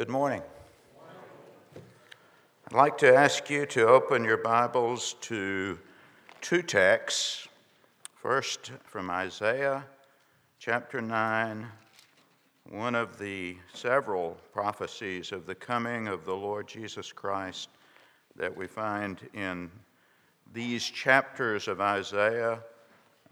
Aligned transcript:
Good 0.00 0.08
morning. 0.08 0.40
I'd 1.76 2.72
like 2.72 2.96
to 2.96 3.14
ask 3.14 3.50
you 3.50 3.66
to 3.66 3.86
open 3.86 4.24
your 4.24 4.38
Bibles 4.38 5.14
to 5.20 5.78
two 6.40 6.62
texts. 6.62 7.46
First, 8.14 8.72
from 8.84 9.10
Isaiah 9.10 9.84
chapter 10.58 11.02
9, 11.02 11.66
one 12.70 12.94
of 12.94 13.18
the 13.18 13.58
several 13.74 14.38
prophecies 14.54 15.32
of 15.32 15.44
the 15.44 15.54
coming 15.54 16.08
of 16.08 16.24
the 16.24 16.34
Lord 16.34 16.66
Jesus 16.66 17.12
Christ 17.12 17.68
that 18.36 18.56
we 18.56 18.66
find 18.66 19.20
in 19.34 19.70
these 20.50 20.82
chapters 20.82 21.68
of 21.68 21.82
Isaiah 21.82 22.60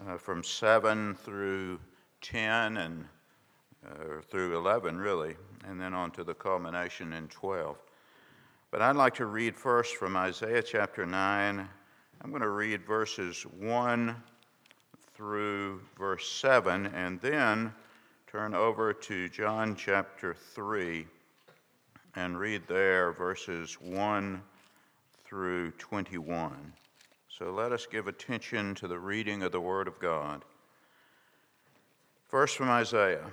uh, 0.07 0.19
from 0.19 0.45
7 0.45 1.14
through 1.14 1.80
10 2.21 2.77
and 2.77 3.07
uh, 3.88 4.20
through 4.28 4.56
11, 4.56 4.98
really, 4.98 5.37
and 5.66 5.80
then 5.80 5.95
on 5.95 6.10
to 6.12 6.24
the 6.24 6.34
culmination 6.34 7.12
in 7.12 7.29
12. 7.29 7.77
But 8.70 8.83
I'd 8.83 8.96
like 8.96 9.15
to 9.15 9.27
read 9.27 9.56
first 9.56 9.96
from 9.96 10.16
Isaiah 10.16 10.62
chapter 10.62 11.06
9. 11.06 11.69
I'm 12.20 12.30
going 12.30 12.43
to 12.43 12.51
read 12.51 12.84
verses 12.87 13.43
1 13.59 14.15
through 15.15 15.80
verse 15.98 16.29
7, 16.29 16.87
and 16.87 17.20
then 17.20 17.73
turn 18.27 18.55
over 18.55 18.93
to 18.93 19.29
John 19.29 19.74
chapter 19.74 20.34
3 20.34 21.07
and 22.15 22.38
read 22.38 22.62
there 22.66 23.12
verses 23.12 23.80
1 23.80 24.43
through 25.24 25.70
21. 25.73 26.73
So 27.29 27.52
let 27.52 27.73
us 27.73 27.87
give 27.87 28.09
attention 28.09 28.74
to 28.77 28.88
the 28.88 28.98
reading 28.98 29.43
of 29.43 29.52
the 29.52 29.60
Word 29.60 29.87
of 29.87 29.98
God. 30.01 30.45
First 32.29 32.57
from 32.57 32.68
Isaiah. 32.68 33.32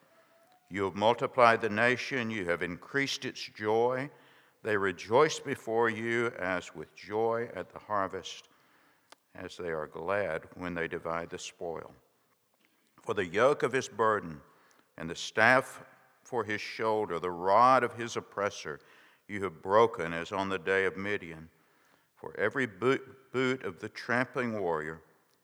You 0.71 0.85
have 0.85 0.95
multiplied 0.95 1.59
the 1.59 1.69
nation, 1.69 2.31
you 2.31 2.45
have 2.45 2.61
increased 2.61 3.25
its 3.25 3.41
joy. 3.41 4.09
They 4.63 4.77
rejoice 4.77 5.37
before 5.37 5.89
you 5.89 6.27
as 6.39 6.73
with 6.73 6.95
joy 6.95 7.49
at 7.53 7.73
the 7.73 7.79
harvest, 7.79 8.47
as 9.35 9.57
they 9.57 9.69
are 9.69 9.87
glad 9.87 10.43
when 10.55 10.73
they 10.73 10.87
divide 10.87 11.29
the 11.29 11.39
spoil. 11.39 11.93
For 13.01 13.13
the 13.13 13.25
yoke 13.25 13.63
of 13.63 13.73
his 13.73 13.89
burden 13.89 14.39
and 14.97 15.09
the 15.09 15.15
staff 15.15 15.83
for 16.23 16.45
his 16.45 16.61
shoulder, 16.61 17.19
the 17.19 17.31
rod 17.31 17.83
of 17.83 17.95
his 17.95 18.15
oppressor, 18.15 18.79
you 19.27 19.43
have 19.43 19.61
broken 19.61 20.13
as 20.13 20.31
on 20.31 20.47
the 20.47 20.59
day 20.59 20.85
of 20.85 20.95
Midian. 20.95 21.49
For 22.15 22.33
every 22.39 22.65
boot, 22.65 23.01
of 23.33 23.79
the 23.79 23.89
trampling 23.89 24.61
warrior, 24.61 25.01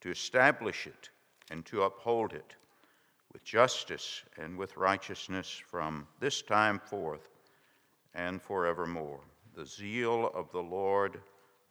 to 0.00 0.10
establish 0.10 0.86
it 0.86 1.10
and 1.50 1.64
to 1.66 1.82
uphold 1.82 2.32
it 2.32 2.54
with 3.32 3.44
justice 3.44 4.22
and 4.38 4.56
with 4.56 4.76
righteousness 4.76 5.60
from 5.70 6.06
this 6.18 6.42
time 6.42 6.78
forth 6.78 7.28
and 8.14 8.42
forevermore. 8.42 9.20
The 9.54 9.66
zeal 9.66 10.30
of 10.34 10.50
the 10.52 10.62
Lord 10.62 11.20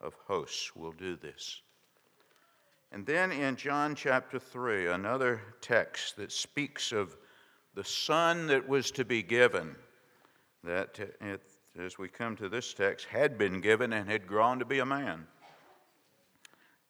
of 0.02 0.16
hosts 0.28 0.76
will 0.76 0.92
do 0.92 1.16
this. 1.16 1.62
And 2.92 3.06
then 3.06 3.32
in 3.32 3.56
John 3.56 3.94
chapter 3.94 4.40
3, 4.40 4.88
another 4.88 5.42
text 5.62 6.16
that 6.18 6.32
speaks 6.32 6.92
of 6.92 7.16
the 7.76 7.84
son 7.84 8.48
that 8.48 8.68
was 8.68 8.90
to 8.92 9.06
be 9.06 9.22
given, 9.22 9.76
that, 10.64 11.00
it, 11.22 11.42
as 11.80 11.98
we 12.00 12.08
come 12.08 12.36
to 12.38 12.50
this 12.50 12.74
text, 12.74 13.06
had 13.06 13.38
been 13.38 13.62
given 13.62 13.94
and 13.94 14.10
had 14.10 14.26
grown 14.26 14.60
to 14.60 14.66
be 14.66 14.80
a 14.80 14.86
man 14.86 15.28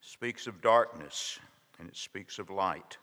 speaks 0.02 0.48
of 0.48 0.62
darkness 0.62 1.40
and 1.80 1.90
it 1.90 1.96
speaks 1.96 2.40
of 2.40 2.50
light. 2.50 2.98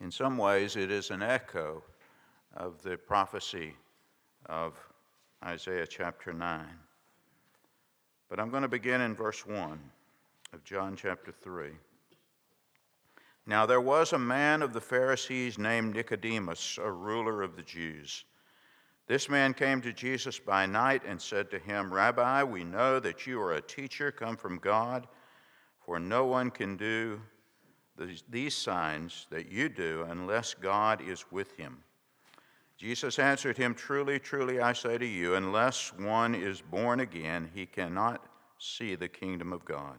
In 0.00 0.10
some 0.10 0.36
ways, 0.36 0.76
it 0.76 0.90
is 0.90 1.10
an 1.10 1.22
echo 1.22 1.82
of 2.56 2.82
the 2.82 2.96
prophecy 2.96 3.74
of 4.46 4.78
Isaiah 5.44 5.86
chapter 5.86 6.32
9. 6.32 6.66
But 8.28 8.40
I'm 8.40 8.50
going 8.50 8.62
to 8.62 8.68
begin 8.68 9.00
in 9.00 9.14
verse 9.14 9.46
1 9.46 9.78
of 10.52 10.64
John 10.64 10.96
chapter 10.96 11.32
3. 11.32 11.70
Now 13.46 13.66
there 13.66 13.80
was 13.80 14.12
a 14.12 14.18
man 14.18 14.62
of 14.62 14.72
the 14.72 14.80
Pharisees 14.80 15.58
named 15.58 15.94
Nicodemus, 15.94 16.78
a 16.82 16.90
ruler 16.90 17.42
of 17.42 17.56
the 17.56 17.62
Jews. 17.62 18.24
This 19.06 19.28
man 19.28 19.52
came 19.52 19.82
to 19.82 19.92
Jesus 19.92 20.38
by 20.38 20.64
night 20.64 21.02
and 21.06 21.20
said 21.20 21.50
to 21.50 21.58
him, 21.58 21.92
Rabbi, 21.92 22.42
we 22.42 22.64
know 22.64 22.98
that 23.00 23.26
you 23.26 23.38
are 23.40 23.54
a 23.54 23.60
teacher 23.60 24.10
come 24.10 24.36
from 24.36 24.58
God 24.58 25.06
for 25.84 25.98
no 25.98 26.24
one 26.24 26.50
can 26.50 26.76
do 26.76 27.20
these 28.28 28.54
signs 28.54 29.26
that 29.30 29.50
you 29.50 29.68
do 29.68 30.06
unless 30.08 30.54
God 30.54 31.00
is 31.00 31.24
with 31.30 31.56
him. 31.56 31.78
Jesus 32.76 33.18
answered 33.18 33.56
him, 33.56 33.74
Truly, 33.74 34.18
truly, 34.18 34.60
I 34.60 34.72
say 34.72 34.98
to 34.98 35.06
you, 35.06 35.36
unless 35.36 35.92
one 35.92 36.34
is 36.34 36.60
born 36.60 37.00
again, 37.00 37.50
he 37.54 37.66
cannot 37.66 38.24
see 38.58 38.94
the 38.94 39.08
kingdom 39.08 39.52
of 39.52 39.64
God. 39.64 39.98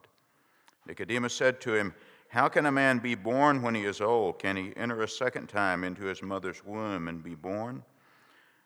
Nicodemus 0.85 1.33
said 1.33 1.61
to 1.61 1.73
him, 1.73 1.93
How 2.27 2.49
can 2.49 2.65
a 2.65 2.71
man 2.71 2.99
be 2.99 3.15
born 3.15 3.61
when 3.61 3.75
he 3.75 3.85
is 3.85 4.01
old? 4.01 4.39
Can 4.39 4.57
he 4.57 4.73
enter 4.75 5.01
a 5.01 5.07
second 5.07 5.47
time 5.47 5.83
into 5.83 6.03
his 6.03 6.21
mother's 6.21 6.65
womb 6.65 7.07
and 7.07 7.23
be 7.23 7.35
born? 7.35 7.83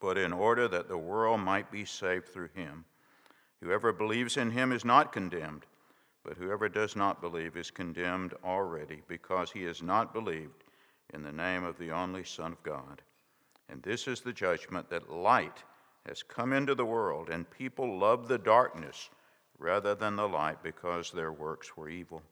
but 0.00 0.16
in 0.16 0.32
order 0.32 0.66
that 0.66 0.88
the 0.88 0.98
world 0.98 1.40
might 1.40 1.70
be 1.70 1.84
saved 1.84 2.28
through 2.28 2.48
him. 2.54 2.84
Whoever 3.62 3.92
believes 3.92 4.36
in 4.36 4.50
him 4.50 4.72
is 4.72 4.84
not 4.84 5.12
condemned, 5.12 5.66
but 6.24 6.36
whoever 6.36 6.68
does 6.68 6.96
not 6.96 7.20
believe 7.20 7.56
is 7.56 7.70
condemned 7.70 8.34
already, 8.44 9.02
because 9.08 9.52
he 9.52 9.62
has 9.64 9.82
not 9.82 10.12
believed 10.12 10.64
in 11.12 11.22
the 11.22 11.32
name 11.32 11.64
of 11.64 11.78
the 11.78 11.90
only 11.90 12.24
Son 12.24 12.52
of 12.52 12.62
God. 12.62 13.02
And 13.68 13.82
this 13.82 14.08
is 14.08 14.20
the 14.20 14.32
judgment 14.32 14.88
that 14.90 15.10
light 15.10 15.62
has 16.06 16.22
come 16.22 16.52
into 16.52 16.74
the 16.74 16.84
world, 16.84 17.28
and 17.28 17.50
people 17.50 17.98
love 17.98 18.26
the 18.26 18.38
darkness 18.38 19.10
rather 19.58 19.94
than 19.94 20.16
the 20.16 20.28
light 20.28 20.62
because 20.62 21.10
their 21.10 21.32
works 21.32 21.76
were 21.76 21.88
evil. 21.88 22.22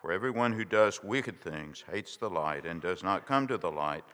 For 0.00 0.12
everyone 0.12 0.52
who 0.52 0.64
does 0.64 1.02
wicked 1.02 1.40
things 1.40 1.84
hates 1.90 2.16
the 2.16 2.30
light 2.30 2.64
and 2.64 2.80
does 2.80 3.02
not 3.02 3.26
come 3.26 3.46
to 3.48 3.58
the 3.58 3.70
light, 3.70 4.04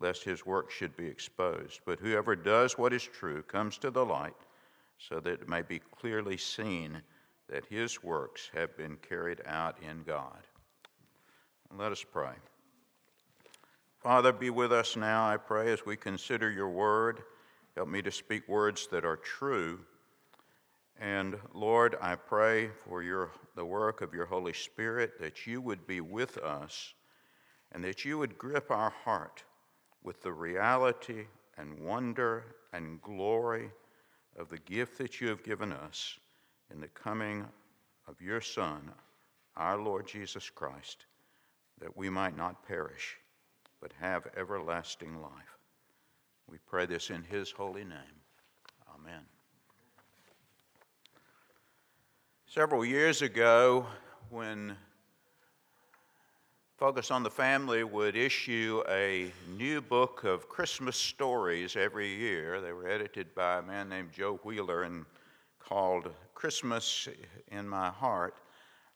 lest 0.00 0.24
his 0.24 0.46
work 0.46 0.70
should 0.70 0.96
be 0.96 1.06
exposed. 1.06 1.80
But 1.84 2.00
whoever 2.00 2.34
does 2.34 2.78
what 2.78 2.92
is 2.92 3.02
true 3.02 3.42
comes 3.42 3.78
to 3.78 3.90
the 3.90 4.04
light, 4.04 4.34
so 4.98 5.20
that 5.20 5.42
it 5.42 5.48
may 5.48 5.62
be 5.62 5.78
clearly 5.78 6.36
seen 6.36 7.02
that 7.48 7.66
his 7.66 8.02
works 8.02 8.50
have 8.54 8.76
been 8.76 8.96
carried 8.96 9.42
out 9.46 9.76
in 9.82 10.02
God. 10.04 10.46
Let 11.76 11.92
us 11.92 12.04
pray. 12.04 12.32
Father, 14.02 14.32
be 14.32 14.50
with 14.50 14.72
us 14.72 14.96
now, 14.96 15.28
I 15.28 15.36
pray, 15.36 15.72
as 15.72 15.84
we 15.84 15.96
consider 15.96 16.50
your 16.50 16.70
word. 16.70 17.22
Help 17.76 17.88
me 17.88 18.02
to 18.02 18.10
speak 18.10 18.48
words 18.48 18.88
that 18.90 19.04
are 19.04 19.16
true. 19.16 19.80
And 20.98 21.36
Lord, 21.54 21.96
I 22.00 22.14
pray 22.16 22.70
for 22.88 23.02
your, 23.02 23.30
the 23.56 23.64
work 23.64 24.00
of 24.00 24.14
your 24.14 24.26
Holy 24.26 24.52
Spirit 24.52 25.18
that 25.20 25.46
you 25.46 25.60
would 25.60 25.86
be 25.86 26.00
with 26.00 26.38
us 26.38 26.94
and 27.72 27.84
that 27.84 28.04
you 28.04 28.18
would 28.18 28.36
grip 28.36 28.70
our 28.70 28.90
heart 28.90 29.44
with 30.02 30.22
the 30.22 30.32
reality 30.32 31.26
and 31.58 31.78
wonder 31.80 32.44
and 32.72 33.00
glory 33.02 33.70
of 34.38 34.48
the 34.48 34.58
gift 34.58 34.98
that 34.98 35.20
you 35.20 35.28
have 35.28 35.42
given 35.42 35.72
us 35.72 36.18
in 36.72 36.80
the 36.80 36.88
coming 36.88 37.44
of 38.08 38.20
your 38.20 38.40
Son, 38.40 38.90
our 39.56 39.78
Lord 39.78 40.06
Jesus 40.06 40.48
Christ, 40.48 41.04
that 41.80 41.96
we 41.96 42.08
might 42.08 42.36
not 42.36 42.66
perish, 42.66 43.16
but 43.80 43.92
have 44.00 44.26
everlasting 44.36 45.20
life. 45.20 45.58
We 46.48 46.58
pray 46.66 46.86
this 46.86 47.10
in 47.10 47.22
his 47.22 47.50
holy 47.50 47.84
name. 47.84 48.20
Amen. 48.94 49.22
Several 52.46 52.84
years 52.84 53.22
ago, 53.22 53.86
when 54.30 54.76
Focus 56.80 57.10
on 57.10 57.22
the 57.22 57.30
Family 57.30 57.84
would 57.84 58.16
issue 58.16 58.82
a 58.88 59.30
new 59.46 59.82
book 59.82 60.24
of 60.24 60.48
Christmas 60.48 60.96
stories 60.96 61.76
every 61.76 62.08
year, 62.08 62.62
they 62.62 62.72
were 62.72 62.88
edited 62.88 63.34
by 63.34 63.58
a 63.58 63.62
man 63.62 63.90
named 63.90 64.12
Joe 64.12 64.40
Wheeler 64.44 64.84
and 64.84 65.04
called 65.58 66.10
Christmas 66.32 67.06
in 67.48 67.68
My 67.68 67.90
Heart. 67.90 68.36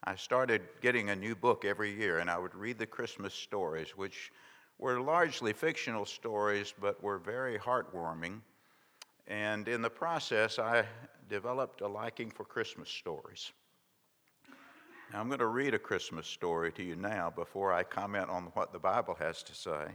I 0.02 0.16
started 0.16 0.62
getting 0.80 1.10
a 1.10 1.14
new 1.14 1.34
book 1.34 1.66
every 1.66 1.94
year, 1.94 2.20
and 2.20 2.30
I 2.30 2.38
would 2.38 2.54
read 2.54 2.78
the 2.78 2.86
Christmas 2.86 3.34
stories, 3.34 3.90
which 3.90 4.32
were 4.78 4.98
largely 4.98 5.52
fictional 5.52 6.06
stories, 6.06 6.72
but 6.80 7.02
were 7.02 7.18
very 7.18 7.58
heartwarming. 7.58 8.40
And 9.26 9.68
in 9.68 9.82
the 9.82 9.90
process, 9.90 10.58
I 10.58 10.86
developed 11.28 11.82
a 11.82 11.88
liking 11.88 12.30
for 12.30 12.46
Christmas 12.46 12.88
stories. 12.88 13.52
Now, 15.12 15.20
I'm 15.20 15.28
going 15.28 15.38
to 15.38 15.46
read 15.46 15.74
a 15.74 15.78
Christmas 15.78 16.26
story 16.26 16.72
to 16.72 16.82
you 16.82 16.96
now 16.96 17.32
before 17.34 17.72
I 17.72 17.82
comment 17.82 18.28
on 18.30 18.44
what 18.54 18.72
the 18.72 18.78
Bible 18.78 19.14
has 19.18 19.42
to 19.44 19.54
say, 19.54 19.86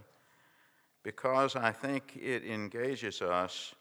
because 1.04 1.56
I 1.56 1.72
think 1.72 2.18
it 2.22 2.46
engages 2.46 3.22
us 3.22 3.76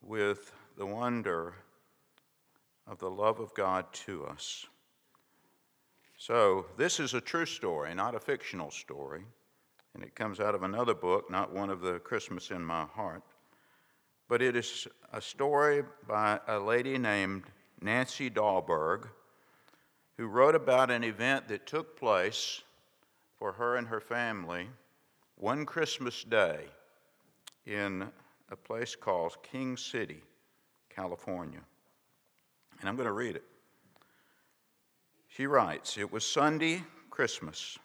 with 0.00 0.52
the 0.78 0.86
wonder 0.86 1.54
of 2.86 2.98
the 2.98 3.10
love 3.10 3.40
of 3.40 3.52
God 3.54 3.92
to 4.06 4.24
us. 4.26 4.66
So, 6.18 6.66
this 6.78 7.00
is 7.00 7.14
a 7.14 7.20
true 7.20 7.46
story, 7.46 7.94
not 7.94 8.14
a 8.14 8.20
fictional 8.20 8.70
story 8.70 9.24
and 9.96 10.04
it 10.04 10.14
comes 10.14 10.40
out 10.40 10.54
of 10.54 10.62
another 10.62 10.92
book, 10.92 11.30
not 11.30 11.54
one 11.54 11.70
of 11.70 11.80
the 11.80 11.98
Christmas 12.00 12.50
in 12.50 12.62
My 12.62 12.84
Heart. 12.84 13.22
But 14.28 14.42
it 14.42 14.54
is 14.54 14.86
a 15.10 15.22
story 15.22 15.84
by 16.06 16.38
a 16.46 16.58
lady 16.58 16.98
named 16.98 17.44
Nancy 17.80 18.28
Dahlberg, 18.28 19.08
who 20.16 20.26
wrote 20.26 20.54
about 20.54 20.90
an 20.90 21.04
event 21.04 21.48
that 21.48 21.66
took 21.66 21.98
place 21.98 22.62
for 23.36 23.52
her 23.52 23.76
and 23.76 23.88
her 23.88 24.00
family 24.00 24.68
one 25.36 25.66
Christmas 25.66 26.24
day 26.24 26.64
in 27.66 28.08
a 28.50 28.56
place 28.56 28.96
called 28.96 29.36
King 29.42 29.76
City, 29.76 30.22
California. 30.88 31.60
And 32.80 32.88
I'm 32.88 32.96
going 32.96 33.06
to 33.06 33.12
read 33.12 33.36
it. 33.36 33.44
She 35.28 35.46
writes 35.46 35.98
It 35.98 36.10
was 36.10 36.24
Sunday, 36.24 36.82
Christmas. 37.10 37.78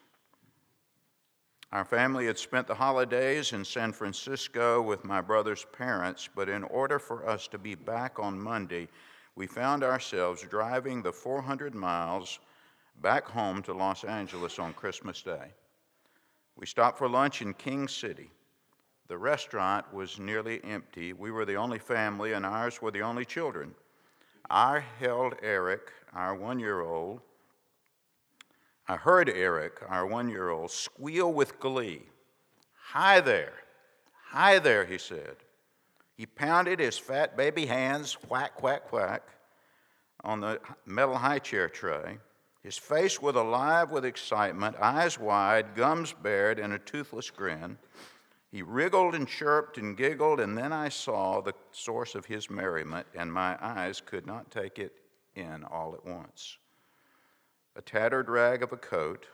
Our 1.72 1.84
family 1.86 2.26
had 2.26 2.38
spent 2.38 2.66
the 2.66 2.74
holidays 2.74 3.54
in 3.54 3.64
San 3.64 3.92
Francisco 3.92 4.82
with 4.82 5.04
my 5.04 5.22
brother's 5.22 5.64
parents, 5.72 6.28
but 6.34 6.50
in 6.50 6.64
order 6.64 6.98
for 6.98 7.26
us 7.26 7.48
to 7.48 7.58
be 7.58 7.74
back 7.74 8.18
on 8.18 8.38
Monday, 8.38 8.88
we 9.36 9.46
found 9.46 9.82
ourselves 9.82 10.42
driving 10.42 11.02
the 11.02 11.12
400 11.12 11.74
miles 11.74 12.38
back 13.00 13.26
home 13.26 13.62
to 13.62 13.72
Los 13.72 14.04
Angeles 14.04 14.58
on 14.58 14.74
Christmas 14.74 15.22
Day. 15.22 15.52
We 16.56 16.66
stopped 16.66 16.98
for 16.98 17.08
lunch 17.08 17.42
in 17.42 17.54
King 17.54 17.88
City. 17.88 18.30
The 19.08 19.18
restaurant 19.18 19.92
was 19.92 20.18
nearly 20.18 20.62
empty. 20.64 21.12
We 21.12 21.30
were 21.30 21.44
the 21.44 21.56
only 21.56 21.78
family, 21.78 22.32
and 22.32 22.46
ours 22.46 22.80
were 22.80 22.90
the 22.90 23.02
only 23.02 23.24
children. 23.24 23.74
I 24.50 24.82
held 24.98 25.34
Eric, 25.42 25.90
our 26.12 26.34
one 26.34 26.58
year 26.58 26.80
old, 26.80 27.20
I 28.88 28.96
heard 28.96 29.30
Eric, 29.30 29.80
our 29.88 30.06
one 30.06 30.28
year 30.28 30.50
old, 30.50 30.70
squeal 30.70 31.32
with 31.32 31.60
glee. 31.60 32.02
Hi 32.88 33.20
there, 33.20 33.54
hi 34.30 34.58
there, 34.58 34.84
he 34.84 34.98
said. 34.98 35.36
He 36.22 36.26
pounded 36.26 36.78
his 36.78 36.96
fat 36.96 37.36
baby 37.36 37.66
hands, 37.66 38.16
whack, 38.28 38.62
whack, 38.62 38.92
whack, 38.92 39.24
on 40.22 40.38
the 40.38 40.60
metal 40.86 41.16
high 41.16 41.40
chair 41.40 41.68
tray. 41.68 42.18
His 42.62 42.78
face 42.78 43.20
was 43.20 43.34
alive 43.34 43.90
with 43.90 44.04
excitement, 44.04 44.76
eyes 44.76 45.18
wide, 45.18 45.74
gums 45.74 46.12
bared, 46.12 46.60
and 46.60 46.72
a 46.72 46.78
toothless 46.78 47.28
grin. 47.28 47.76
He 48.52 48.62
wriggled 48.62 49.16
and 49.16 49.26
chirped 49.26 49.78
and 49.78 49.96
giggled, 49.96 50.38
and 50.38 50.56
then 50.56 50.72
I 50.72 50.90
saw 50.90 51.40
the 51.40 51.54
source 51.72 52.14
of 52.14 52.26
his 52.26 52.48
merriment, 52.48 53.08
and 53.16 53.32
my 53.32 53.58
eyes 53.60 54.00
could 54.00 54.24
not 54.24 54.52
take 54.52 54.78
it 54.78 55.00
in 55.34 55.64
all 55.64 55.92
at 55.92 56.06
once 56.06 56.56
a 57.74 57.82
tattered 57.82 58.28
rag 58.28 58.62
of 58.62 58.72
a 58.72 58.76
coat, 58.76 59.26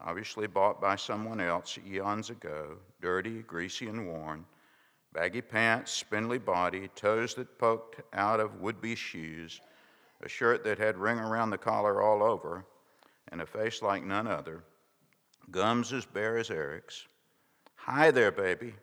obviously 0.00 0.46
bought 0.46 0.80
by 0.80 0.94
someone 0.94 1.40
else 1.40 1.80
eons 1.84 2.30
ago, 2.30 2.76
dirty, 3.00 3.42
greasy, 3.42 3.88
and 3.88 4.06
worn, 4.06 4.44
baggy 5.12 5.40
pants, 5.40 5.92
spindly 5.92 6.38
body, 6.38 6.88
toes 6.94 7.34
that 7.34 7.58
poked 7.58 8.00
out 8.12 8.40
of 8.40 8.60
would 8.60 8.80
be 8.80 8.94
shoes, 8.94 9.60
a 10.22 10.28
shirt 10.28 10.64
that 10.64 10.78
had 10.78 10.96
ring 10.96 11.18
around 11.18 11.50
the 11.50 11.58
collar 11.58 12.02
all 12.02 12.22
over, 12.22 12.64
and 13.30 13.40
a 13.40 13.46
face 13.46 13.82
like 13.82 14.04
none 14.04 14.26
other, 14.26 14.64
gums 15.50 15.92
as 15.92 16.04
bare 16.04 16.38
as 16.38 16.50
Eric's. 16.50 17.06
Hi 17.76 18.10
there, 18.10 18.32
baby. 18.32 18.74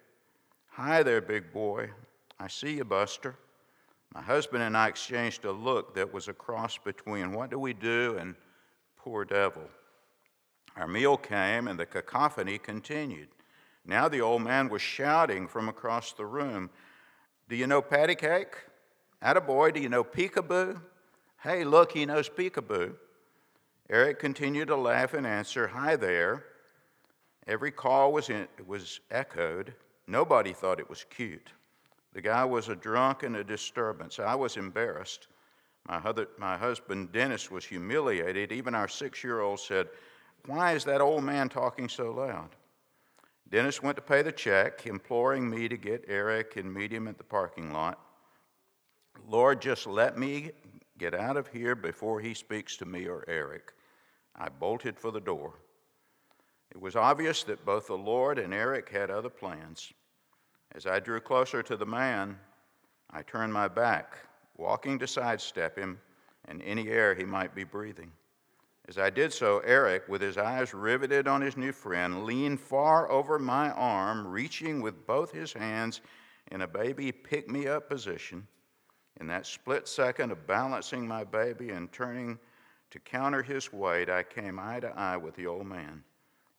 Hi 0.72 1.04
there, 1.04 1.22
big 1.22 1.52
boy. 1.54 1.90
I 2.40 2.48
see 2.48 2.78
you, 2.78 2.86
Buster. 2.86 3.36
My 4.14 4.22
husband 4.22 4.64
and 4.64 4.76
I 4.76 4.88
exchanged 4.88 5.46
a 5.46 5.52
look 5.52 5.94
that 5.96 6.12
was 6.14 6.28
a 6.28 6.34
cross 6.34 6.78
between 6.78 7.32
what 7.32 7.52
do 7.52 7.60
we 7.60 7.74
do 7.74 8.18
and 8.20 8.36
Poor 9.00 9.24
devil. 9.24 9.64
Our 10.76 10.88
meal 10.88 11.16
came 11.16 11.68
and 11.68 11.80
the 11.80 11.86
cacophony 11.86 12.58
continued. 12.58 13.30
Now 13.86 14.08
the 14.08 14.22
old 14.22 14.42
man 14.42 14.70
was 14.70 14.82
shouting 14.82 15.48
from 15.48 15.70
across 15.70 16.14
the 16.14 16.26
room, 16.26 16.70
Do 17.48 17.56
you 17.56 17.68
know 17.68 17.82
patty 17.82 18.16
cake? 18.16 18.56
boy, 19.46 19.72
do 19.72 19.80
you 19.80 19.90
know 19.90 20.04
peekaboo? 20.04 20.82
Hey, 21.42 21.64
look, 21.64 21.92
he 21.92 22.06
knows 22.06 22.30
peekaboo. 22.30 22.96
Eric 23.90 24.20
continued 24.20 24.68
to 24.68 24.76
laugh 24.76 25.14
and 25.14 25.26
answer, 25.26 25.68
Hi 25.68 25.96
there. 25.96 26.46
Every 27.48 27.72
call 27.72 28.14
was, 28.14 28.30
in, 28.30 28.48
was 28.68 29.00
echoed. 29.10 29.74
Nobody 30.06 30.54
thought 30.54 30.80
it 30.80 30.90
was 30.90 31.06
cute. 31.10 31.50
The 32.14 32.22
guy 32.22 32.46
was 32.46 32.70
a 32.70 32.76
drunk 32.76 33.24
and 33.24 33.36
a 33.36 33.44
disturbance. 33.44 34.20
I 34.20 34.36
was 34.36 34.58
embarrassed. 34.58 35.28
My, 35.88 35.98
other, 35.98 36.28
my 36.38 36.58
husband, 36.58 37.12
Dennis, 37.12 37.50
was 37.50 37.66
humiliated. 37.66 38.52
Even 38.52 38.76
our 38.76 38.88
six 38.88 39.24
year 39.24 39.42
old 39.42 39.60
said, 39.60 39.88
Why 40.46 40.74
is 40.74 40.84
that 40.86 41.02
old 41.02 41.24
man 41.24 41.50
talking 41.50 41.90
so 41.90 42.12
loud? 42.12 42.50
Dennis 43.50 43.82
went 43.82 43.96
to 43.96 44.02
pay 44.02 44.22
the 44.22 44.32
check, 44.32 44.86
imploring 44.86 45.50
me 45.50 45.68
to 45.68 45.78
get 45.78 46.06
Eric 46.08 46.56
and 46.56 46.72
meet 46.72 46.92
him 46.92 47.08
at 47.08 47.18
the 47.18 47.24
parking 47.24 47.74
lot. 47.74 48.00
Lord, 49.28 49.60
just 49.62 49.88
let 49.88 50.18
me 50.18 50.52
get 51.00 51.16
out 51.16 51.36
of 51.36 51.48
here 51.48 51.76
before 51.76 52.20
he 52.20 52.34
speaks 52.34 52.78
to 52.78 52.86
me 52.86 53.08
or 53.08 53.26
Eric. 53.28 53.74
I 54.36 54.50
bolted 54.50 55.00
for 55.00 55.12
the 55.12 55.20
door. 55.20 55.54
It 56.72 56.80
was 56.80 56.96
obvious 56.96 57.44
that 57.44 57.66
both 57.66 57.88
the 57.88 57.98
Lord 57.98 58.38
and 58.38 58.54
Eric 58.54 58.90
had 58.90 59.10
other 59.10 59.30
plans. 59.30 59.92
As 60.76 60.86
I 60.86 61.00
drew 61.00 61.20
closer 61.20 61.64
to 61.64 61.76
the 61.76 61.86
man, 61.86 62.38
I 63.10 63.24
turned 63.24 63.52
my 63.52 63.68
back, 63.68 64.18
walking 64.58 65.00
to 65.00 65.08
sidestep 65.08 65.76
him 65.76 66.00
and 66.46 66.62
any 66.62 66.90
air 66.90 67.16
he 67.16 67.26
might 67.26 67.56
be 67.56 67.64
breathing. 67.64 68.12
As 68.88 68.98
I 68.98 69.10
did 69.10 69.32
so, 69.32 69.60
Eric, 69.60 70.08
with 70.08 70.22
his 70.22 70.38
eyes 70.38 70.74
riveted 70.74 71.28
on 71.28 71.42
his 71.42 71.58
new 71.58 71.72
friend, 71.72 72.24
leaned 72.24 72.60
far 72.60 73.10
over 73.12 73.38
my 73.38 73.70
arm, 73.72 74.26
reaching 74.26 74.82
with 74.82 75.06
both 75.06 75.32
his 75.32 75.54
hands 75.54 76.02
in 76.52 76.62
a 76.62 76.68
baby 76.68 77.12
pick 77.12 77.50
me 77.50 77.68
up 77.68 77.88
position. 77.88 78.48
In 79.20 79.28
that 79.28 79.46
split 79.46 79.88
second 79.88 80.32
of 80.32 80.48
balancing 80.48 81.08
my 81.08 81.24
baby 81.24 81.70
and 81.70 81.92
turning 81.92 82.40
to 82.90 83.00
counter 83.00 83.44
his 83.44 83.72
weight, 83.72 84.10
I 84.10 84.24
came 84.24 84.58
eye 84.58 84.80
to 84.80 84.90
eye 84.98 85.18
with 85.18 85.36
the 85.36 85.46
old 85.46 85.68
man. 85.68 86.04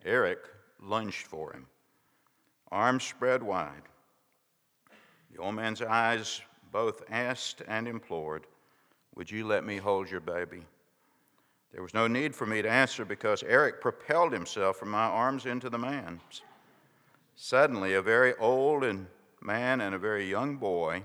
Eric 0.05 0.39
lunged 0.81 1.27
for 1.27 1.53
him, 1.53 1.67
arms 2.71 3.05
spread 3.05 3.43
wide. 3.43 3.83
The 5.33 5.39
old 5.39 5.55
man's 5.55 5.83
eyes 5.83 6.41
both 6.71 7.03
asked 7.11 7.63
and 7.67 7.89
implored, 7.89 8.47
Would 9.17 9.31
you 9.31 9.47
let 9.47 9.65
me 9.65 9.77
hold 9.77 10.11
your 10.11 10.21
baby? 10.21 10.65
There 11.73 11.83
was 11.83 11.95
no 11.95 12.09
need 12.09 12.35
for 12.35 12.47
me 12.47 12.63
to 12.63 12.71
answer 12.71 13.05
because 13.05 13.43
Eric 13.45 13.81
propelled 13.81 14.33
himself 14.33 14.77
from 14.77 14.91
my 14.91 15.05
arms 15.05 15.47
into 15.47 15.71
the 15.71 15.79
man's. 15.79 16.43
Suddenly, 17.37 17.95
a 17.95 18.03
very 18.03 18.35
old 18.37 18.85
man 19.41 19.81
and 19.81 19.95
a 19.95 19.99
very 19.99 20.29
young 20.29 20.57
boy 20.57 21.05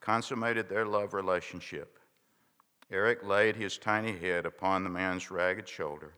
consummated 0.00 0.68
their 0.68 0.86
love 0.86 1.14
relationship. 1.14 1.98
Eric 2.90 3.24
laid 3.24 3.56
his 3.56 3.78
tiny 3.78 4.16
head 4.16 4.46
upon 4.46 4.84
the 4.84 4.90
man's 4.90 5.30
ragged 5.30 5.68
shoulder. 5.68 6.12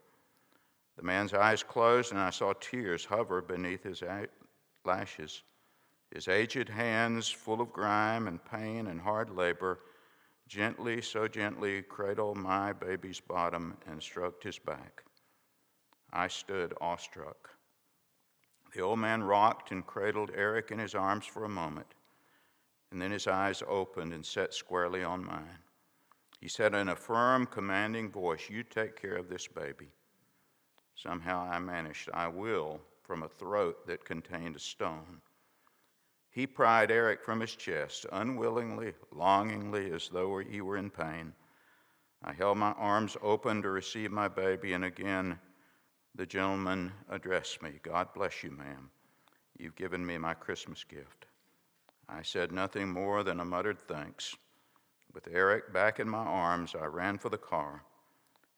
The 0.96 1.04
man's 1.04 1.32
eyes 1.32 1.62
closed, 1.62 2.10
and 2.10 2.20
I 2.20 2.30
saw 2.30 2.52
tears 2.60 3.04
hover 3.04 3.40
beneath 3.40 3.84
his 3.84 4.02
lashes. 4.84 5.42
His 6.12 6.26
aged 6.28 6.68
hands, 6.68 7.30
full 7.30 7.60
of 7.60 7.72
grime 7.72 8.26
and 8.26 8.44
pain 8.44 8.88
and 8.88 9.00
hard 9.00 9.30
labor, 9.30 9.78
gently, 10.48 11.00
so 11.02 11.28
gently 11.28 11.82
cradled 11.82 12.36
my 12.36 12.72
baby's 12.72 13.20
bottom 13.20 13.76
and 13.86 14.02
stroked 14.02 14.42
his 14.42 14.58
back. 14.58 15.04
I 16.12 16.28
stood 16.28 16.74
awestruck. 16.80 17.50
The 18.74 18.80
old 18.80 18.98
man 18.98 19.22
rocked 19.22 19.70
and 19.70 19.86
cradled 19.86 20.30
Eric 20.34 20.70
in 20.70 20.78
his 20.78 20.94
arms 20.94 21.26
for 21.26 21.44
a 21.44 21.48
moment, 21.48 21.94
and 22.90 23.00
then 23.00 23.10
his 23.10 23.26
eyes 23.26 23.62
opened 23.68 24.12
and 24.12 24.24
set 24.24 24.54
squarely 24.54 25.04
on 25.04 25.24
mine. 25.24 25.58
He 26.40 26.48
said 26.48 26.74
in 26.74 26.88
a 26.88 26.96
firm, 26.96 27.46
commanding 27.46 28.10
voice, 28.10 28.48
You 28.48 28.62
take 28.62 29.00
care 29.00 29.16
of 29.16 29.28
this 29.28 29.46
baby. 29.46 29.88
Somehow 30.94 31.40
I 31.40 31.58
managed, 31.58 32.08
I 32.12 32.28
will, 32.28 32.80
from 33.02 33.22
a 33.22 33.28
throat 33.28 33.86
that 33.86 34.04
contained 34.04 34.56
a 34.56 34.60
stone. 34.60 35.20
He 36.30 36.46
pried 36.46 36.90
Eric 36.90 37.24
from 37.24 37.40
his 37.40 37.56
chest, 37.56 38.06
unwillingly, 38.12 38.94
longingly, 39.12 39.90
as 39.92 40.08
though 40.08 40.38
he 40.38 40.60
were 40.60 40.76
in 40.76 40.90
pain. 40.90 41.34
I 42.22 42.32
held 42.32 42.58
my 42.58 42.72
arms 42.72 43.16
open 43.22 43.62
to 43.62 43.70
receive 43.70 44.10
my 44.10 44.28
baby, 44.28 44.72
and 44.72 44.84
again 44.84 45.38
the 46.14 46.26
gentleman 46.26 46.92
addressed 47.08 47.62
me 47.62 47.78
God 47.82 48.12
bless 48.12 48.42
you, 48.42 48.50
ma'am. 48.50 48.90
You've 49.56 49.76
given 49.76 50.04
me 50.04 50.18
my 50.18 50.34
Christmas 50.34 50.84
gift. 50.84 51.26
I 52.08 52.22
said 52.22 52.52
nothing 52.52 52.88
more 52.88 53.22
than 53.22 53.40
a 53.40 53.44
muttered 53.44 53.78
thanks. 53.78 54.34
With 55.12 55.28
Eric 55.32 55.72
back 55.72 56.00
in 56.00 56.08
my 56.08 56.24
arms, 56.24 56.74
I 56.74 56.86
ran 56.86 57.18
for 57.18 57.28
the 57.28 57.38
car. 57.38 57.82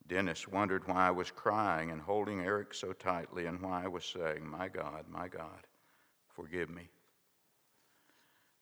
Dennis 0.06 0.48
wondered 0.48 0.86
why 0.88 1.08
I 1.08 1.10
was 1.10 1.30
crying 1.30 1.90
and 1.90 2.00
holding 2.00 2.40
Eric 2.40 2.74
so 2.74 2.92
tightly 2.92 3.46
and 3.46 3.60
why 3.60 3.84
I 3.84 3.88
was 3.88 4.04
saying, 4.04 4.46
My 4.46 4.68
God, 4.68 5.04
my 5.08 5.28
God, 5.28 5.66
forgive 6.28 6.68
me. 6.68 6.88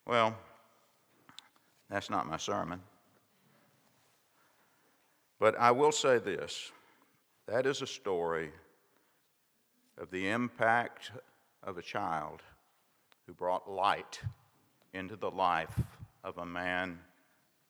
Well, 0.09 0.35
that's 1.91 2.09
not 2.09 2.27
my 2.27 2.39
sermon. 2.39 2.81
But 5.39 5.55
I 5.59 5.71
will 5.71 5.93
say 5.93 6.19
this 6.19 6.73
that 7.47 7.67
is 7.67 7.83
a 7.83 7.87
story 7.87 8.51
of 9.99 10.11
the 10.11 10.31
impact 10.31 11.13
of 11.63 11.77
a 11.77 11.83
child 11.83 12.41
who 13.27 13.35
brought 13.35 13.71
light 13.71 14.23
into 14.95 15.15
the 15.15 15.31
life 15.31 15.79
of 16.25 16.39
a 16.39 16.47
man 16.47 16.99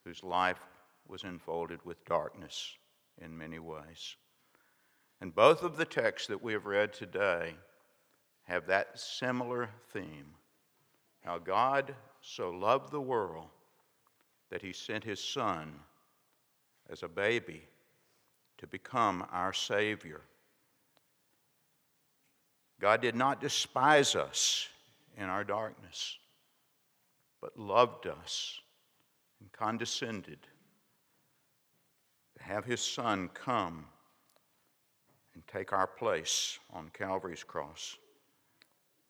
whose 0.05 0.23
life 0.23 0.61
was 1.09 1.25
enfolded 1.25 1.85
with 1.85 2.05
darkness 2.05 2.77
in 3.21 3.37
many 3.37 3.59
ways. 3.59 4.15
And 5.21 5.35
both 5.35 5.65
of 5.65 5.77
the 5.77 5.85
texts 5.85 6.29
that 6.29 6.43
we 6.43 6.53
have 6.53 6.67
read 6.67 6.93
today 6.93 7.57
have 8.45 8.69
that 8.69 8.97
similar 8.97 9.71
theme 9.93 10.35
how 11.25 11.39
God 11.39 11.95
so 12.21 12.51
loved 12.51 12.91
the 12.91 13.01
world 13.01 13.49
that 14.51 14.63
he 14.63 14.73
sent 14.73 15.05
his 15.05 15.23
son 15.23 15.73
as 16.91 17.03
a 17.03 17.09
baby 17.09 17.63
to 18.59 18.67
become 18.67 19.27
our 19.31 19.53
Savior. 19.53 20.21
God 22.81 23.01
did 23.01 23.15
not 23.15 23.41
despise 23.41 24.15
us 24.15 24.69
in 25.17 25.25
our 25.25 25.45
darkness, 25.45 26.17
but 27.41 27.59
loved 27.59 28.07
us 28.07 28.61
and 29.41 29.51
condescended 29.53 30.39
to 32.37 32.43
have 32.43 32.65
his 32.65 32.81
son 32.81 33.29
come 33.35 33.85
and 35.35 35.47
take 35.47 35.73
our 35.73 35.87
place 35.87 36.59
on 36.73 36.91
Calvary's 36.93 37.45
cross 37.45 37.97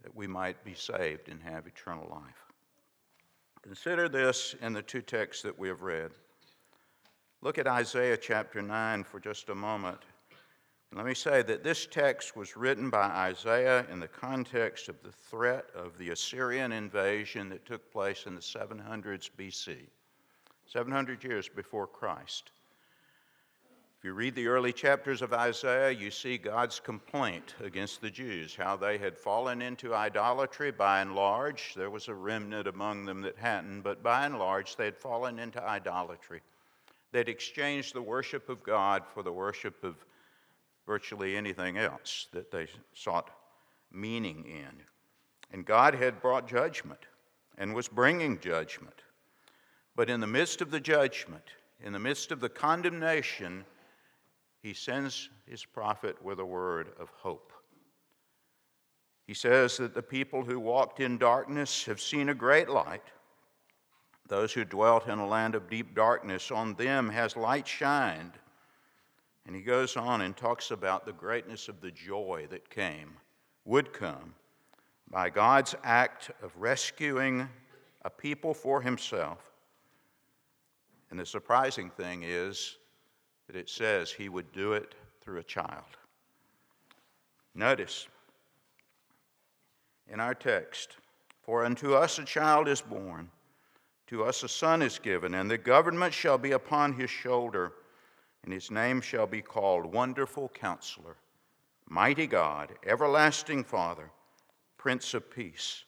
that 0.03 0.15
we 0.15 0.27
might 0.27 0.65
be 0.65 0.75
saved 0.75 1.29
and 1.29 1.43
have 1.43 1.67
eternal 1.67 2.09
life. 2.11 2.48
Consider 3.69 4.09
this 4.09 4.55
in 4.63 4.73
the 4.73 4.81
two 4.81 5.03
texts 5.03 5.43
that 5.43 5.59
we 5.59 5.69
have 5.69 5.83
read. 5.83 6.13
Look 7.43 7.59
at 7.59 7.67
Isaiah 7.67 8.17
chapter 8.17 8.63
9 8.63 9.05
for 9.05 9.21
just 9.21 9.51
a 9.51 9.55
moment. 9.55 9.99
let 10.95 11.05
me 11.05 11.13
say 11.13 11.43
that 11.43 11.63
this 11.63 11.85
text 11.85 12.35
was 12.35 12.57
written 12.57 12.89
by 12.89 13.03
Isaiah 13.03 13.85
in 13.93 14.01
the 14.01 14.09
context 14.09 14.89
of 14.89 15.03
the 15.03 15.13
threat 15.13 15.67
of 15.75 15.99
the 15.99 16.09
Assyrian 16.09 16.73
invasion 16.73 17.51
that 17.51 17.67
took 17.67 17.93
place 17.93 18.25
in 18.25 18.35
the 18.35 18.41
700s 18.41 19.29
BC, 19.39 19.77
700 20.65 21.23
years 21.23 21.47
before 21.47 21.87
Christ. 21.87 22.53
If 23.99 24.05
you 24.05 24.13
read 24.13 24.37
the 24.37 24.47
early 24.47 24.73
chapters 24.73 25.23
of 25.23 25.33
Isaiah, 25.33 25.91
you 25.91 26.13
see 26.13 26.39
God's 26.39 26.79
complaint 26.79 27.57
against 27.61 28.01
the 28.01 28.11
Jews, 28.11 28.55
how 28.55 28.77
they 28.77 28.97
had 28.97 29.19
fallen 29.19 29.61
into 29.61 29.93
idolatry 29.93 30.71
by 30.71 31.01
and 31.01 31.17
large. 31.17 31.75
There 31.75 31.91
was 31.91 32.07
a 32.07 32.15
remnant 32.15 32.69
among 32.69 33.07
them 33.07 33.23
that 33.23 33.37
hadn't, 33.37 33.81
but 33.81 34.01
by 34.01 34.25
and 34.25 34.39
large, 34.39 34.77
they 34.77 34.85
had 34.85 34.97
fallen 34.97 35.41
into 35.41 35.61
idolatry. 35.61 36.43
They'd 37.11 37.29
exchanged 37.29 37.93
the 37.93 38.01
worship 38.01 38.49
of 38.49 38.63
God 38.63 39.03
for 39.13 39.25
the 39.25 39.33
worship 39.33 39.83
of 39.83 39.97
virtually 40.87 41.37
anything 41.37 41.77
else 41.77 42.29
that 42.31 42.53
they 42.53 42.69
sought 42.95 43.31
meaning 43.91 44.45
in. 44.47 44.81
And 45.53 45.67
God 45.67 45.97
had 45.97 46.23
brought 46.23 46.47
judgment 46.47 47.01
and 47.57 47.75
was 47.75 47.89
bringing 47.89 48.39
judgment. 48.39 49.03
But 49.97 50.09
in 50.09 50.21
the 50.21 50.29
midst 50.29 50.61
of 50.61 50.71
the 50.71 50.79
judgment, 50.79 51.51
in 51.83 51.93
the 51.93 51.99
midst 51.99 52.31
of 52.31 52.39
the 52.39 52.49
condemnation, 52.49 53.65
he 54.63 54.75
sends 54.75 55.31
his 55.47 55.65
prophet 55.65 56.23
with 56.23 56.41
a 56.41 56.45
word 56.45 56.91
of 56.99 57.11
hope. 57.11 57.53
He 59.27 59.35
says 59.35 59.77
that 59.77 59.95
the 59.95 60.03
people 60.03 60.43
who 60.43 60.59
walked 60.59 61.01
in 61.01 61.19
darkness 61.19 61.85
have 61.85 62.01
seen 62.01 62.31
a 62.31 62.35
great 62.35 62.69
light. 62.69 63.05
Those 64.27 64.53
who 64.53 64.65
dwelt 64.65 65.07
in 65.07 65.19
a 65.19 65.27
land 65.27 65.55
of 65.55 65.71
deep 65.71 65.95
darkness, 65.95 66.51
on 66.51 66.75
them 66.75 67.09
has 67.11 67.37
light 67.37 67.67
shined. 67.69 68.33
And 69.47 69.55
he 69.55 69.63
goes 69.63 69.97
on 69.97 70.23
and 70.23 70.37
talks 70.37 70.71
about 70.71 71.07
the 71.07 71.13
greatness 71.13 71.69
of 71.69 71.81
the 71.81 71.91
joy 71.91 72.47
that 72.51 72.69
came, 72.69 73.17
would 73.65 73.93
come, 73.93 74.35
by 75.11 75.31
God's 75.31 75.75
act 75.85 76.31
of 76.43 76.53
rescuing 76.57 77.49
a 78.03 78.11
people 78.11 78.53
for 78.53 78.81
himself. 78.81 79.39
And 81.11 81.19
the 81.19 81.27
surprising 81.27 81.91
thing 81.91 82.23
is 82.25 82.77
that 83.49 83.57
it 83.57 83.69
says 83.69 84.13
he 84.13 84.29
would 84.29 84.53
do 84.53 84.75
it 84.75 84.95
through 85.21 85.39
a 85.39 85.45
child. 85.45 85.97
Notice 87.55 88.07
in 90.07 90.21
our 90.21 90.35
text, 90.35 90.97
for 91.43 91.65
unto 91.65 91.95
us 91.95 92.19
a 92.19 92.25
child 92.25 92.69
is 92.69 92.81
born, 92.81 93.31
to 94.07 94.25
us 94.25 94.43
a 94.43 94.49
son 94.49 94.81
is 94.81 94.99
given, 94.99 95.35
and 95.35 95.51
the 95.51 95.59
government 95.59 96.15
shall 96.15 96.39
be 96.39 96.53
upon 96.53 96.93
his 96.93 97.11
shoulder, 97.11 97.73
and 98.45 98.53
his 98.53 98.71
name 98.71 99.01
shall 99.01 99.27
be 99.27 99.43
called 99.43 99.93
Wonderful 99.93 100.51
Counselor, 100.51 101.17
Mighty 101.89 102.27
God, 102.27 102.73
Everlasting 102.87 103.65
Father, 103.65 104.11
Prince 104.77 105.15
of 105.15 105.31
Peace. 105.31 105.85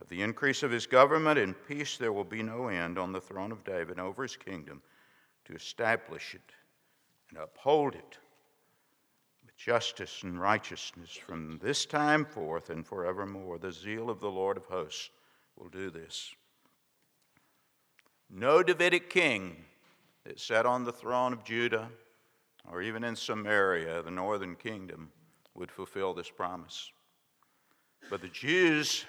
Of 0.00 0.08
the 0.08 0.22
increase 0.22 0.62
of 0.62 0.70
his 0.70 0.86
government 0.86 1.38
and 1.38 1.54
peace 1.68 1.96
there 1.96 2.12
will 2.12 2.24
be 2.24 2.42
no 2.42 2.68
end 2.68 2.98
on 2.98 3.12
the 3.12 3.20
throne 3.20 3.52
of 3.52 3.64
David 3.64 3.98
over 3.98 4.22
his 4.22 4.36
kingdom 4.36 4.82
to 5.44 5.54
establish 5.54 6.34
it 6.34 6.52
and 7.32 7.42
uphold 7.42 7.94
it 7.94 8.18
with 9.42 9.56
justice 9.56 10.22
and 10.22 10.38
righteousness 10.38 11.10
from 11.10 11.58
this 11.62 11.86
time 11.86 12.26
forth 12.26 12.68
and 12.68 12.86
forevermore. 12.86 13.58
The 13.58 13.72
zeal 13.72 14.10
of 14.10 14.20
the 14.20 14.30
Lord 14.30 14.58
of 14.58 14.66
hosts 14.66 15.10
will 15.56 15.70
do 15.70 15.90
this. 15.90 16.34
No 18.28 18.62
Davidic 18.62 19.08
king 19.08 19.56
that 20.24 20.38
sat 20.38 20.66
on 20.66 20.84
the 20.84 20.92
throne 20.92 21.32
of 21.32 21.42
Judah 21.42 21.88
or 22.70 22.82
even 22.82 23.02
in 23.02 23.16
Samaria, 23.16 24.02
the 24.02 24.10
northern 24.10 24.54
kingdom, 24.54 25.10
would 25.54 25.70
fulfill 25.70 26.14
this 26.14 26.30
promise. 26.30 26.92
But 28.10 28.20
the 28.20 28.28
Jews 28.28 29.04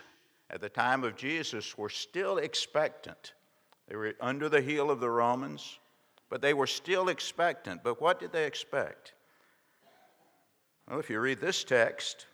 at 0.50 0.62
the 0.62 0.70
time 0.70 1.03
of 1.03 1.15
Jesus 1.15 1.77
were 1.77 1.89
still 1.89 2.38
expectant. 2.38 3.34
They 3.88 3.96
were 3.96 4.13
under 4.22 4.50
the 4.50 4.62
heel 4.62 4.89
of 4.89 5.00
the 5.00 5.10
Romans, 5.10 5.80
but 6.34 6.42
they 6.42 6.56
were 6.56 6.66
still 6.66 7.10
expectant. 7.10 7.84
But 7.84 8.02
what 8.02 8.20
did 8.20 8.32
they 8.32 8.48
expect? 8.48 9.13
Well, 10.90 11.00
if 11.00 11.08
you 11.08 11.20
read 11.20 11.40
this 11.40 11.63
text, 11.63 12.25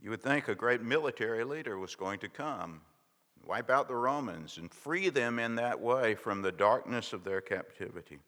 you 0.00 0.10
would 0.10 0.20
think 0.20 0.48
a 0.48 0.56
great 0.56 0.82
military 0.82 1.44
leader 1.44 1.78
was 1.78 1.94
going 1.94 2.18
to 2.18 2.28
come, 2.28 2.80
wipe 3.46 3.70
out 3.70 3.86
the 3.86 3.94
Romans, 3.94 4.58
and 4.58 4.68
free 4.68 5.10
them 5.10 5.38
in 5.38 5.54
that 5.54 5.80
way 5.80 6.16
from 6.16 6.42
the 6.42 6.50
darkness 6.50 7.12
of 7.12 7.22
their 7.22 7.40
captivity. 7.40 8.18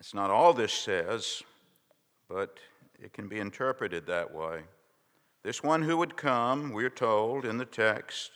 It's 0.00 0.12
not 0.12 0.28
all 0.28 0.52
this 0.52 0.74
says, 0.74 1.42
but 2.28 2.58
it 3.02 3.14
can 3.14 3.26
be 3.26 3.38
interpreted 3.38 4.04
that 4.04 4.34
way. 4.34 4.64
This 5.42 5.62
one 5.62 5.80
who 5.80 5.96
would 5.96 6.18
come, 6.18 6.74
we're 6.74 6.90
told 6.90 7.46
in 7.46 7.56
the 7.56 7.64
text, 7.64 8.32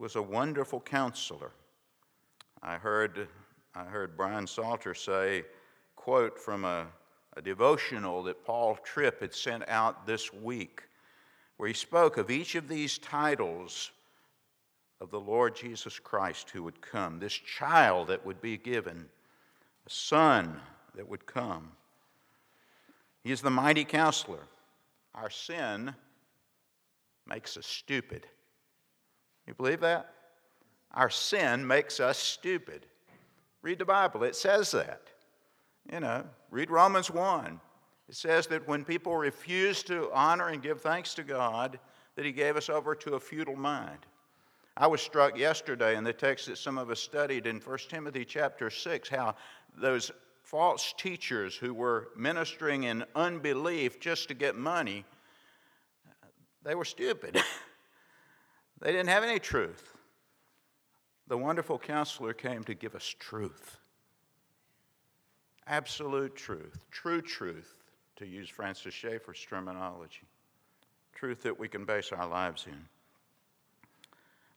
was 0.00 0.16
a 0.16 0.22
wonderful 0.22 0.80
counselor. 0.80 1.52
I 2.66 2.78
heard, 2.78 3.28
I 3.76 3.84
heard 3.84 4.16
Brian 4.16 4.44
Salter 4.44 4.92
say, 4.92 5.44
quote 5.94 6.36
from 6.36 6.64
a, 6.64 6.88
a 7.36 7.40
devotional 7.40 8.24
that 8.24 8.44
Paul 8.44 8.76
Tripp 8.82 9.20
had 9.20 9.32
sent 9.32 9.68
out 9.68 10.04
this 10.04 10.32
week, 10.32 10.82
where 11.58 11.68
he 11.68 11.74
spoke 11.74 12.16
of 12.16 12.28
each 12.28 12.56
of 12.56 12.66
these 12.66 12.98
titles 12.98 13.92
of 15.00 15.12
the 15.12 15.20
Lord 15.20 15.54
Jesus 15.54 16.00
Christ 16.00 16.50
who 16.50 16.64
would 16.64 16.82
come, 16.82 17.20
this 17.20 17.34
child 17.34 18.08
that 18.08 18.26
would 18.26 18.40
be 18.40 18.56
given 18.56 19.06
a 19.86 19.90
son 19.90 20.60
that 20.96 21.08
would 21.08 21.24
come. 21.24 21.70
He 23.22 23.30
is 23.30 23.42
the 23.42 23.50
mighty 23.50 23.84
counselor. 23.84 24.42
Our 25.14 25.30
sin 25.30 25.94
makes 27.28 27.56
us 27.56 27.66
stupid. 27.66 28.26
You 29.46 29.54
believe 29.54 29.80
that? 29.80 30.15
Our 30.96 31.10
sin 31.10 31.66
makes 31.66 32.00
us 32.00 32.18
stupid. 32.18 32.86
Read 33.60 33.78
the 33.78 33.84
Bible, 33.84 34.24
it 34.24 34.34
says 34.34 34.70
that. 34.70 35.02
You 35.92 36.00
know, 36.00 36.24
read 36.50 36.70
Romans 36.70 37.10
1. 37.10 37.60
It 38.08 38.14
says 38.14 38.46
that 38.48 38.66
when 38.66 38.84
people 38.84 39.14
refuse 39.16 39.82
to 39.84 40.10
honor 40.12 40.48
and 40.48 40.62
give 40.62 40.80
thanks 40.80 41.14
to 41.14 41.22
God, 41.22 41.78
that 42.16 42.24
He 42.24 42.32
gave 42.32 42.56
us 42.56 42.70
over 42.70 42.94
to 42.94 43.14
a 43.14 43.20
futile 43.20 43.56
mind. 43.56 43.98
I 44.76 44.86
was 44.86 45.02
struck 45.02 45.38
yesterday 45.38 45.96
in 45.96 46.04
the 46.04 46.12
text 46.12 46.46
that 46.46 46.58
some 46.58 46.78
of 46.78 46.90
us 46.90 47.00
studied 47.00 47.46
in 47.46 47.60
1 47.60 47.78
Timothy 47.88 48.24
chapter 48.24 48.70
6 48.70 49.08
how 49.08 49.34
those 49.76 50.10
false 50.42 50.94
teachers 50.96 51.56
who 51.56 51.74
were 51.74 52.08
ministering 52.16 52.84
in 52.84 53.04
unbelief 53.14 54.00
just 54.00 54.28
to 54.28 54.34
get 54.34 54.56
money, 54.56 55.04
they 56.62 56.74
were 56.74 56.84
stupid. 56.84 57.42
they 58.80 58.92
didn't 58.92 59.08
have 59.08 59.24
any 59.24 59.38
truth. 59.38 59.95
The 61.28 61.36
wonderful 61.36 61.78
counselor 61.78 62.32
came 62.32 62.62
to 62.64 62.74
give 62.74 62.94
us 62.94 63.14
truth. 63.18 63.78
Absolute 65.66 66.36
truth, 66.36 66.84
true 66.90 67.20
truth, 67.20 67.82
to 68.16 68.26
use 68.26 68.48
Francis 68.48 68.94
Schaeffer's 68.94 69.44
terminology. 69.48 70.22
Truth 71.12 71.42
that 71.42 71.58
we 71.58 71.68
can 71.68 71.84
base 71.84 72.12
our 72.12 72.26
lives 72.26 72.66
in. 72.66 72.78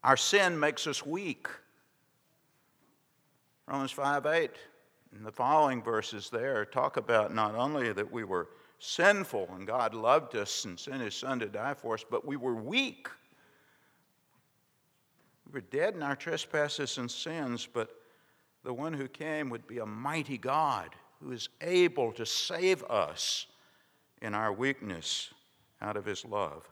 Our 0.04 0.18
sin 0.18 0.60
makes 0.60 0.86
us 0.86 1.06
weak. 1.06 1.48
Romans 3.68 3.92
5 3.92 4.26
8 4.26 4.52
and 5.16 5.26
the 5.26 5.32
following 5.32 5.82
verses 5.82 6.30
there 6.30 6.66
talk 6.66 6.98
about 6.98 7.34
not 7.34 7.56
only 7.56 7.92
that 7.92 8.12
we 8.12 8.24
were 8.24 8.50
sinful 8.78 9.50
and 9.56 9.66
God 9.66 9.94
loved 9.94 10.36
us 10.36 10.66
and 10.66 10.80
sent 10.80 11.02
his 11.02 11.16
son 11.16 11.40
to 11.40 11.48
die 11.48 11.74
for 11.74 11.96
us, 11.96 12.06
but 12.10 12.26
we 12.26 12.36
were 12.36 12.56
weak. 12.56 13.08
We 15.50 15.58
were 15.58 15.62
dead 15.62 15.96
in 15.96 16.04
our 16.04 16.16
trespasses 16.16 17.00
and 17.00 17.10
sins, 17.10 17.68
but 17.72 17.90
the 18.64 18.74
one 18.74 18.94
who 18.94 19.08
came 19.08 19.50
would 19.50 19.66
be 19.66 19.80
a 19.80 19.86
mighty 19.86 20.38
God 20.38 20.92
who 21.20 21.32
is 21.32 21.50
able 21.62 22.12
to 22.14 22.26
save 22.26 22.84
us 22.84 23.48
in 24.22 24.36
our 24.36 24.54
weakness 24.54 25.34
out 25.82 25.98
of 25.98 26.06
his 26.06 26.24
love. 26.24 26.70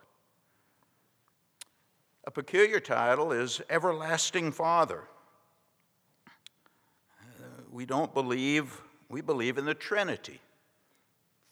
A 2.26 2.32
peculiar 2.32 2.80
title 2.80 3.32
is 3.32 3.62
Everlasting 3.70 4.52
Father 4.52 5.04
uh, 7.20 7.46
we 7.72 7.86
don't 7.86 8.14
believe, 8.14 8.82
we 9.10 9.22
believe 9.22 9.58
in 9.58 9.66
the 9.66 9.74
Trinity. 9.74 10.40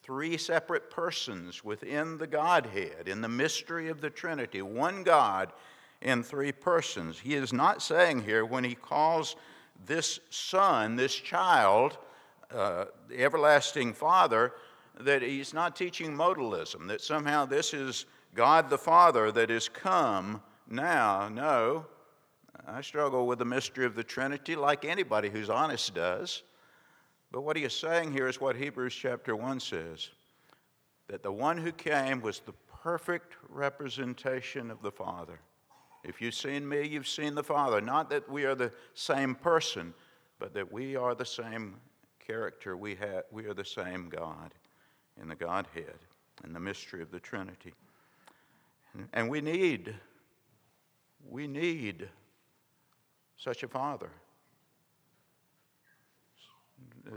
Three 0.04 0.38
separate 0.38 0.92
persons 0.92 1.64
within 1.64 2.20
the 2.20 2.28
Godhead, 2.28 3.08
in 3.08 3.22
the 3.22 3.30
mystery 3.30 3.90
of 3.90 4.02
the 4.02 4.12
Trinity. 4.12 4.62
One 4.62 5.02
God 5.02 5.52
in 6.02 6.24
three 6.24 6.52
persons. 6.52 7.20
He 7.20 7.36
is 7.36 7.54
not 7.54 7.82
saying 7.82 8.24
here 8.24 8.46
when 8.46 8.64
he 8.64 8.76
calls 8.76 9.36
this 9.86 10.20
son, 10.30 10.96
this 10.96 11.16
child, 11.16 11.98
uh, 12.52 12.86
the 13.08 13.24
everlasting 13.24 13.94
Father, 13.94 14.54
that 15.00 15.22
he's 15.22 15.54
not 15.54 15.76
teaching 15.76 16.16
modalism, 16.16 16.88
that 16.88 17.02
somehow 17.02 17.46
this 17.46 17.74
is 17.74 18.06
God 18.34 18.70
the 18.70 18.78
Father 18.78 19.32
that 19.32 19.52
is 19.52 19.68
come 19.68 20.42
now. 20.70 21.30
No, 21.30 21.86
I 22.68 22.82
struggle 22.82 23.28
with 23.28 23.40
the 23.40 23.46
mystery 23.46 23.86
of 23.86 23.96
the 23.96 24.04
Trinity 24.04 24.56
like 24.56 24.86
anybody 24.86 25.30
who's 25.30 25.50
honest 25.50 25.94
does. 25.94 26.44
But 27.32 27.42
what 27.42 27.58
he 27.58 27.64
is 27.64 27.74
saying 27.74 28.14
here 28.14 28.28
is 28.28 28.40
what 28.40 28.56
Hebrews 28.56 28.96
chapter 28.96 29.36
1 29.36 29.60
says 29.60 30.10
that 31.08 31.22
the 31.22 31.32
one 31.32 31.58
who 31.58 31.72
came 31.72 32.22
was 32.22 32.40
the 32.40 32.54
perfect 32.82 33.34
representation 33.50 34.72
of 34.72 34.82
the 34.82 34.92
Father. 34.92 35.40
If 36.08 36.22
you've 36.22 36.36
seen 36.36 36.70
me, 36.70 36.88
you've 36.88 37.08
seen 37.08 37.34
the 37.34 37.44
Father. 37.44 37.82
Not 37.82 38.12
that 38.12 38.30
we 38.30 38.46
are 38.46 38.54
the 38.54 38.72
same 38.94 39.34
person, 39.34 39.94
but 40.38 40.54
that 40.54 40.72
we 40.72 40.96
are 40.96 41.16
the 41.16 41.26
same 41.26 41.78
character. 42.26 42.78
We, 42.78 42.96
have, 42.96 43.24
we 43.32 43.46
are 43.46 43.56
the 43.56 43.66
same 43.66 44.10
God 44.10 44.54
in 45.20 45.28
the 45.28 45.36
Godhead, 45.36 45.98
in 46.44 46.54
the 46.54 46.60
mystery 46.60 47.02
of 47.02 47.12
the 47.12 47.20
Trinity. 47.20 47.74
And, 48.94 49.08
and 49.14 49.30
we 49.30 49.42
need, 49.42 49.96
we 51.28 51.48
need 51.48 52.08
such 53.36 53.64
a 53.64 53.68
father. 53.68 54.12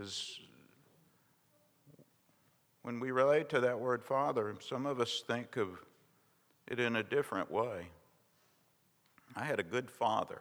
Is 0.01 0.41
when 2.83 3.01
we 3.01 3.11
relate 3.11 3.51
to 3.51 3.61
that 3.61 3.79
word 3.79 4.03
father, 4.03 4.55
some 4.61 4.87
of 4.87 4.99
us 4.99 5.23
think 5.27 5.59
of 5.59 5.69
it 6.67 6.81
in 6.81 6.97
a 6.97 7.03
different 7.03 7.51
way. 7.51 7.89
I 9.39 9.45
had 9.45 9.61
a 9.61 9.63
good 9.63 9.89
father. 9.89 10.41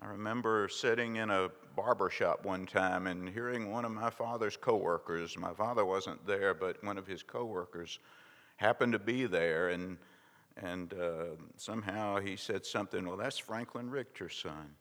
I 0.00 0.06
remember 0.06 0.66
sitting 0.68 1.16
in 1.16 1.28
a 1.28 1.50
barber 1.76 2.08
shop 2.08 2.46
one 2.46 2.64
time 2.64 3.06
and 3.06 3.28
hearing 3.28 3.70
one 3.70 3.84
of 3.84 3.92
my 3.92 4.08
father's 4.08 4.56
coworkers, 4.56 5.36
my 5.36 5.52
father 5.52 5.84
wasn't 5.84 6.26
there, 6.26 6.54
but 6.54 6.82
one 6.82 6.96
of 6.96 7.06
his 7.06 7.22
coworkers 7.22 7.98
happened 8.56 8.92
to 8.94 8.98
be 8.98 9.26
there, 9.26 9.68
and 9.68 9.98
and 10.56 10.94
uh, 10.94 11.36
somehow 11.58 12.18
he 12.18 12.34
said 12.34 12.64
something, 12.64 13.06
well, 13.06 13.18
that's 13.18 13.36
Franklin 13.36 13.90
Richter's 13.90 14.34
son. 14.34 14.74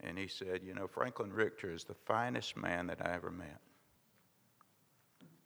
And 0.00 0.18
he 0.18 0.26
said, 0.26 0.62
you 0.64 0.74
know, 0.74 0.88
Franklin 0.88 1.32
Richter 1.32 1.70
is 1.70 1.84
the 1.84 1.94
finest 1.94 2.56
man 2.56 2.88
that 2.88 3.06
I 3.06 3.14
ever 3.14 3.30
met. 3.30 3.60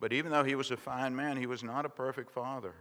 But 0.01 0.15
even 0.15 0.33
though 0.33 0.45
he 0.45 0.55
was 0.55 0.71
a 0.71 0.79
fine 0.79 1.15
man, 1.15 1.37
he 1.37 1.45
was 1.45 1.63
not 1.63 1.85
a 1.85 1.91
perfect 1.91 2.31
father. 2.31 2.75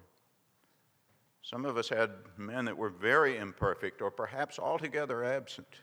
Some 1.49 1.63
of 1.63 1.77
us 1.77 1.87
had 1.87 2.11
men 2.35 2.65
that 2.65 2.75
were 2.75 2.89
very 2.89 3.37
imperfect 3.37 4.01
or 4.01 4.11
perhaps 4.11 4.59
altogether 4.59 5.23
absent. 5.23 5.79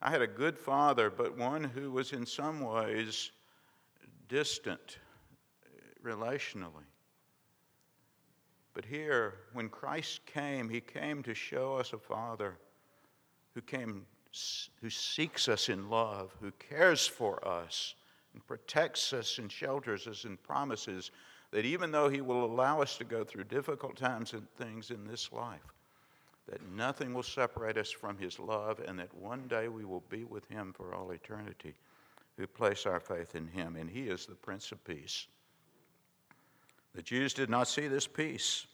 I 0.00 0.08
had 0.08 0.22
a 0.22 0.26
good 0.26 0.56
father, 0.56 1.10
but 1.10 1.36
one 1.36 1.62
who 1.62 1.90
was 1.90 2.14
in 2.14 2.24
some 2.24 2.60
ways 2.60 3.30
distant 4.28 4.96
uh, 5.66 6.08
relationally. 6.08 6.86
But 8.72 8.86
here, 8.86 9.34
when 9.52 9.68
Christ 9.68 10.24
came, 10.24 10.70
he 10.70 10.80
came 10.80 11.22
to 11.24 11.34
show 11.34 11.74
us 11.74 11.92
a 11.92 11.98
Father 11.98 12.56
who 13.54 13.60
came, 13.60 14.06
who 14.80 14.88
seeks 14.88 15.46
us 15.46 15.68
in 15.68 15.90
love, 15.90 16.34
who 16.40 16.52
cares 16.52 17.06
for 17.06 17.46
us, 17.46 17.96
and 18.32 18.46
protects 18.46 19.12
us 19.12 19.36
and 19.36 19.52
shelters 19.52 20.06
us 20.06 20.24
and 20.24 20.42
promises 20.42 21.10
that 21.50 21.64
even 21.64 21.90
though 21.90 22.08
He 22.08 22.20
will 22.20 22.44
allow 22.44 22.80
us 22.80 22.96
to 22.98 23.04
go 23.04 23.24
through 23.24 23.44
difficult 23.44 23.96
times 23.96 24.32
and 24.32 24.48
things 24.56 24.90
in 24.90 25.06
this 25.06 25.32
life, 25.32 25.74
that 26.48 26.68
nothing 26.70 27.14
will 27.14 27.22
separate 27.22 27.76
us 27.76 27.90
from 27.90 28.18
His 28.18 28.38
love, 28.38 28.80
and 28.86 28.98
that 28.98 29.14
one 29.14 29.46
day 29.48 29.68
we 29.68 29.84
will 29.84 30.04
be 30.08 30.24
with 30.24 30.48
Him 30.48 30.72
for 30.72 30.94
all 30.94 31.10
eternity 31.10 31.74
who 32.36 32.46
place 32.46 32.86
our 32.86 33.00
faith 33.00 33.34
in 33.34 33.46
Him, 33.46 33.76
and 33.76 33.90
He 33.90 34.08
is 34.08 34.26
the 34.26 34.34
Prince 34.34 34.72
of 34.72 34.82
Peace. 34.84 35.26
The 36.94 37.02
Jews 37.02 37.34
did 37.34 37.50
not 37.50 37.68
see 37.68 37.86
this 37.86 38.06
peace, 38.06 38.66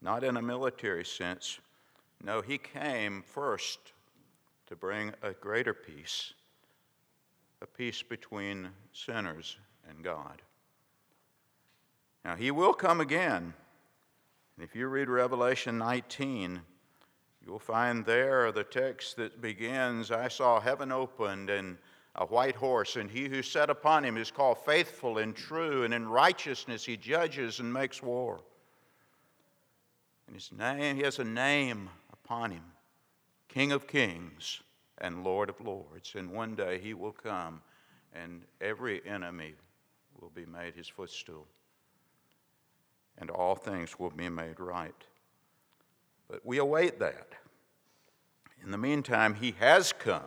not 0.00 0.24
in 0.24 0.36
a 0.36 0.42
military 0.42 1.04
sense. 1.04 1.58
No, 2.22 2.40
He 2.40 2.58
came 2.58 3.22
first 3.22 3.78
to 4.66 4.76
bring 4.76 5.12
a 5.22 5.32
greater 5.32 5.74
peace, 5.74 6.32
a 7.60 7.66
peace 7.66 8.02
between 8.02 8.70
sinners 8.92 9.58
and 9.88 10.02
God. 10.02 10.40
Now, 12.24 12.36
He 12.36 12.50
will 12.50 12.72
come 12.72 13.00
again. 13.00 13.54
And 14.56 14.64
if 14.64 14.74
you 14.74 14.86
read 14.86 15.08
Revelation 15.08 15.78
19, 15.78 16.60
you'll 17.44 17.58
find 17.58 18.06
there 18.06 18.52
the 18.52 18.64
text 18.64 19.16
that 19.16 19.40
begins 19.40 20.10
I 20.10 20.28
saw 20.28 20.60
heaven 20.60 20.92
opened 20.92 21.50
and 21.50 21.76
a 22.16 22.26
white 22.26 22.54
horse, 22.54 22.96
and 22.96 23.10
he 23.10 23.28
who 23.28 23.42
sat 23.42 23.70
upon 23.70 24.04
him 24.04 24.16
is 24.16 24.30
called 24.30 24.58
faithful 24.64 25.18
and 25.18 25.34
true, 25.34 25.82
and 25.82 25.92
in 25.92 26.08
righteousness 26.08 26.84
he 26.84 26.96
judges 26.96 27.58
and 27.58 27.72
makes 27.72 28.02
war. 28.02 28.40
And 30.26 30.36
his 30.36 30.52
name, 30.52 30.96
he 30.96 31.02
has 31.02 31.18
a 31.18 31.24
name 31.24 31.90
upon 32.12 32.52
him 32.52 32.64
King 33.48 33.72
of 33.72 33.86
Kings 33.86 34.62
and 34.98 35.24
Lord 35.24 35.48
of 35.48 35.60
Lords. 35.60 36.14
And 36.16 36.30
one 36.30 36.54
day 36.54 36.78
he 36.78 36.94
will 36.94 37.12
come, 37.12 37.60
and 38.14 38.42
every 38.60 39.04
enemy 39.04 39.54
will 40.20 40.30
be 40.30 40.46
made 40.46 40.74
his 40.74 40.88
footstool, 40.88 41.46
and 43.18 43.30
all 43.30 43.54
things 43.54 43.98
will 43.98 44.10
be 44.10 44.28
made 44.28 44.60
right. 44.60 44.94
But 46.28 46.44
we 46.44 46.58
await 46.58 46.98
that. 46.98 47.28
In 48.62 48.70
the 48.70 48.78
meantime, 48.78 49.34
he 49.34 49.54
has 49.58 49.92
come 49.92 50.22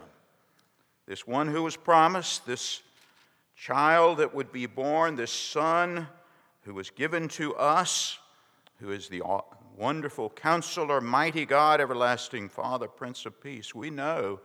this 1.08 1.26
one 1.26 1.48
who 1.48 1.64
was 1.64 1.78
promised, 1.78 2.46
this 2.46 2.82
child 3.56 4.18
that 4.18 4.36
would 4.36 4.52
be 4.52 4.66
born, 4.66 5.16
this 5.16 5.32
son 5.32 6.08
who 6.62 6.74
was 6.74 6.90
given 6.90 7.30
to 7.30 7.56
us, 7.56 8.20
who 8.80 8.92
is 8.92 9.08
the 9.08 9.24
wonderful 9.78 10.30
counselor, 10.30 11.00
mighty 11.00 11.46
God, 11.46 11.80
everlasting 11.80 12.50
Father, 12.50 12.90
Prince 12.90 13.26
of 13.26 13.42
Peace. 13.42 13.74
We 13.74 13.90
know 13.90 14.42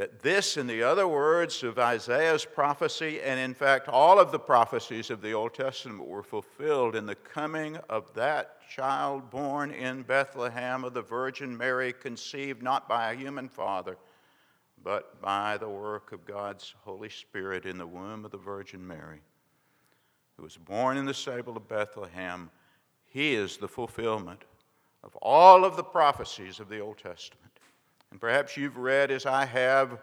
that 0.00 0.20
this 0.20 0.56
and 0.56 0.66
the 0.66 0.82
other 0.82 1.06
words 1.06 1.62
of 1.62 1.78
Isaiah's 1.78 2.46
prophecy, 2.46 3.20
and 3.20 3.38
in 3.38 3.52
fact 3.52 3.86
all 3.86 4.18
of 4.18 4.32
the 4.32 4.38
prophecies 4.38 5.10
of 5.10 5.20
the 5.20 5.34
Old 5.34 5.52
Testament, 5.52 6.08
were 6.08 6.22
fulfilled 6.22 6.96
in 6.96 7.04
the 7.04 7.16
coming 7.16 7.76
of 7.90 8.14
that 8.14 8.66
child 8.66 9.28
born 9.28 9.70
in 9.70 10.00
Bethlehem 10.00 10.84
of 10.84 10.94
the 10.94 11.02
Virgin 11.02 11.54
Mary, 11.54 11.92
conceived 11.92 12.62
not 12.62 12.88
by 12.88 13.12
a 13.12 13.14
human 13.14 13.46
father 13.46 13.98
but 14.82 15.20
by 15.20 15.58
the 15.58 15.68
work 15.68 16.12
of 16.12 16.24
God's 16.24 16.74
Holy 16.84 17.10
Spirit 17.10 17.66
in 17.66 17.76
the 17.76 17.86
womb 17.86 18.24
of 18.24 18.30
the 18.30 18.38
Virgin 18.38 18.86
Mary, 18.86 19.20
who 20.38 20.44
was 20.44 20.56
born 20.56 20.96
in 20.96 21.04
the 21.04 21.12
stable 21.12 21.58
of 21.58 21.68
Bethlehem. 21.68 22.48
He 23.04 23.34
is 23.34 23.58
the 23.58 23.68
fulfillment 23.68 24.44
of 25.04 25.14
all 25.16 25.62
of 25.62 25.76
the 25.76 25.84
prophecies 25.84 26.58
of 26.58 26.70
the 26.70 26.80
Old 26.80 26.96
Testament. 26.96 27.49
And 28.10 28.20
perhaps 28.20 28.56
you've 28.56 28.76
read, 28.76 29.10
as 29.10 29.24
I 29.24 29.44
have, 29.44 29.98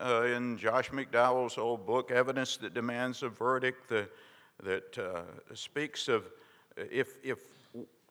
uh, 0.00 0.22
in 0.22 0.56
Josh 0.56 0.90
McDowell's 0.90 1.58
old 1.58 1.86
book, 1.86 2.10
Evidence 2.10 2.56
That 2.56 2.72
Demands 2.72 3.22
a 3.22 3.28
Verdict, 3.28 3.88
the, 3.88 4.08
that 4.62 4.98
uh, 4.98 5.22
speaks 5.54 6.08
of 6.08 6.24
if, 6.76 7.16
if 7.22 7.38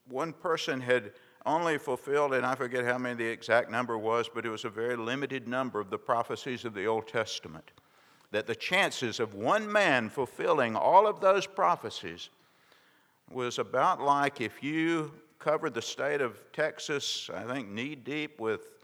one 0.07 0.33
person 0.33 0.79
had 0.79 1.13
only 1.45 1.77
fulfilled, 1.77 2.33
and 2.33 2.45
I 2.45 2.55
forget 2.55 2.85
how 2.85 2.97
many 2.97 3.15
the 3.15 3.25
exact 3.25 3.71
number 3.71 3.97
was, 3.97 4.29
but 4.31 4.45
it 4.45 4.49
was 4.49 4.65
a 4.65 4.69
very 4.69 4.95
limited 4.95 5.47
number 5.47 5.79
of 5.79 5.89
the 5.89 5.97
prophecies 5.97 6.65
of 6.65 6.73
the 6.73 6.85
Old 6.85 7.07
Testament. 7.07 7.71
That 8.31 8.45
the 8.45 8.55
chances 8.55 9.19
of 9.19 9.33
one 9.33 9.71
man 9.71 10.09
fulfilling 10.09 10.75
all 10.75 11.07
of 11.07 11.21
those 11.21 11.47
prophecies 11.47 12.29
was 13.31 13.57
about 13.57 14.01
like 14.01 14.41
if 14.41 14.61
you 14.61 15.11
covered 15.39 15.73
the 15.73 15.81
state 15.81 16.21
of 16.21 16.39
Texas, 16.51 17.29
I 17.33 17.43
think 17.43 17.69
knee 17.69 17.95
deep 17.95 18.39
with 18.39 18.78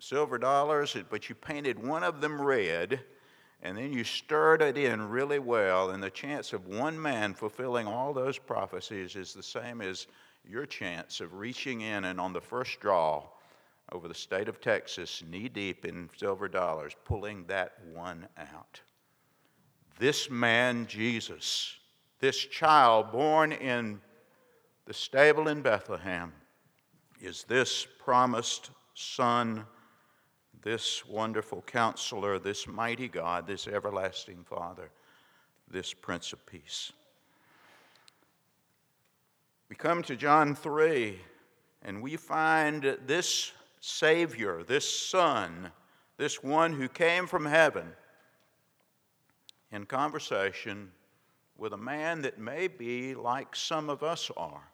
silver 0.00 0.38
dollars, 0.38 0.96
but 1.10 1.28
you 1.28 1.34
painted 1.34 1.78
one 1.78 2.02
of 2.02 2.20
them 2.20 2.40
red 2.40 3.00
and 3.62 3.76
then 3.76 3.92
you 3.92 4.04
stirred 4.04 4.62
it 4.62 4.76
in 4.76 5.08
really 5.08 5.38
well, 5.38 5.90
and 5.90 6.02
the 6.02 6.10
chance 6.10 6.52
of 6.52 6.66
one 6.66 7.00
man 7.00 7.34
fulfilling 7.34 7.86
all 7.86 8.12
those 8.12 8.38
prophecies 8.38 9.16
is 9.16 9.32
the 9.32 9.42
same 9.42 9.80
as 9.80 10.06
your 10.48 10.66
chance 10.66 11.20
of 11.20 11.34
reaching 11.34 11.80
in 11.80 12.04
and 12.04 12.20
on 12.20 12.32
the 12.32 12.40
first 12.40 12.78
draw 12.80 13.24
over 13.92 14.08
the 14.08 14.14
state 14.14 14.48
of 14.48 14.60
Texas, 14.60 15.22
knee 15.28 15.48
deep 15.48 15.84
in 15.84 16.10
silver 16.16 16.48
dollars, 16.48 16.94
pulling 17.04 17.44
that 17.46 17.72
one 17.92 18.28
out. 18.38 18.80
This 19.98 20.30
man, 20.30 20.86
Jesus, 20.86 21.76
this 22.20 22.36
child 22.36 23.10
born 23.10 23.52
in 23.52 24.00
the 24.84 24.94
stable 24.94 25.48
in 25.48 25.62
Bethlehem, 25.62 26.32
is 27.20 27.44
this 27.44 27.86
promised 27.98 28.70
Son, 28.94 29.64
this 30.66 31.06
wonderful 31.06 31.62
counselor, 31.62 32.40
this 32.40 32.66
mighty 32.66 33.06
God, 33.06 33.46
this 33.46 33.68
everlasting 33.68 34.42
Father, 34.42 34.90
this 35.70 35.94
Prince 35.94 36.32
of 36.32 36.44
Peace. 36.44 36.92
We 39.68 39.76
come 39.76 40.02
to 40.02 40.16
John 40.16 40.56
3, 40.56 41.20
and 41.82 42.02
we 42.02 42.16
find 42.16 42.98
this 43.06 43.52
Savior, 43.78 44.64
this 44.64 44.90
Son, 44.90 45.70
this 46.16 46.42
one 46.42 46.72
who 46.72 46.88
came 46.88 47.28
from 47.28 47.46
heaven, 47.46 47.92
in 49.70 49.86
conversation 49.86 50.90
with 51.56 51.74
a 51.74 51.76
man 51.76 52.22
that 52.22 52.40
may 52.40 52.66
be 52.66 53.14
like 53.14 53.54
some 53.54 53.88
of 53.88 54.02
us 54.02 54.32
are. 54.36 54.68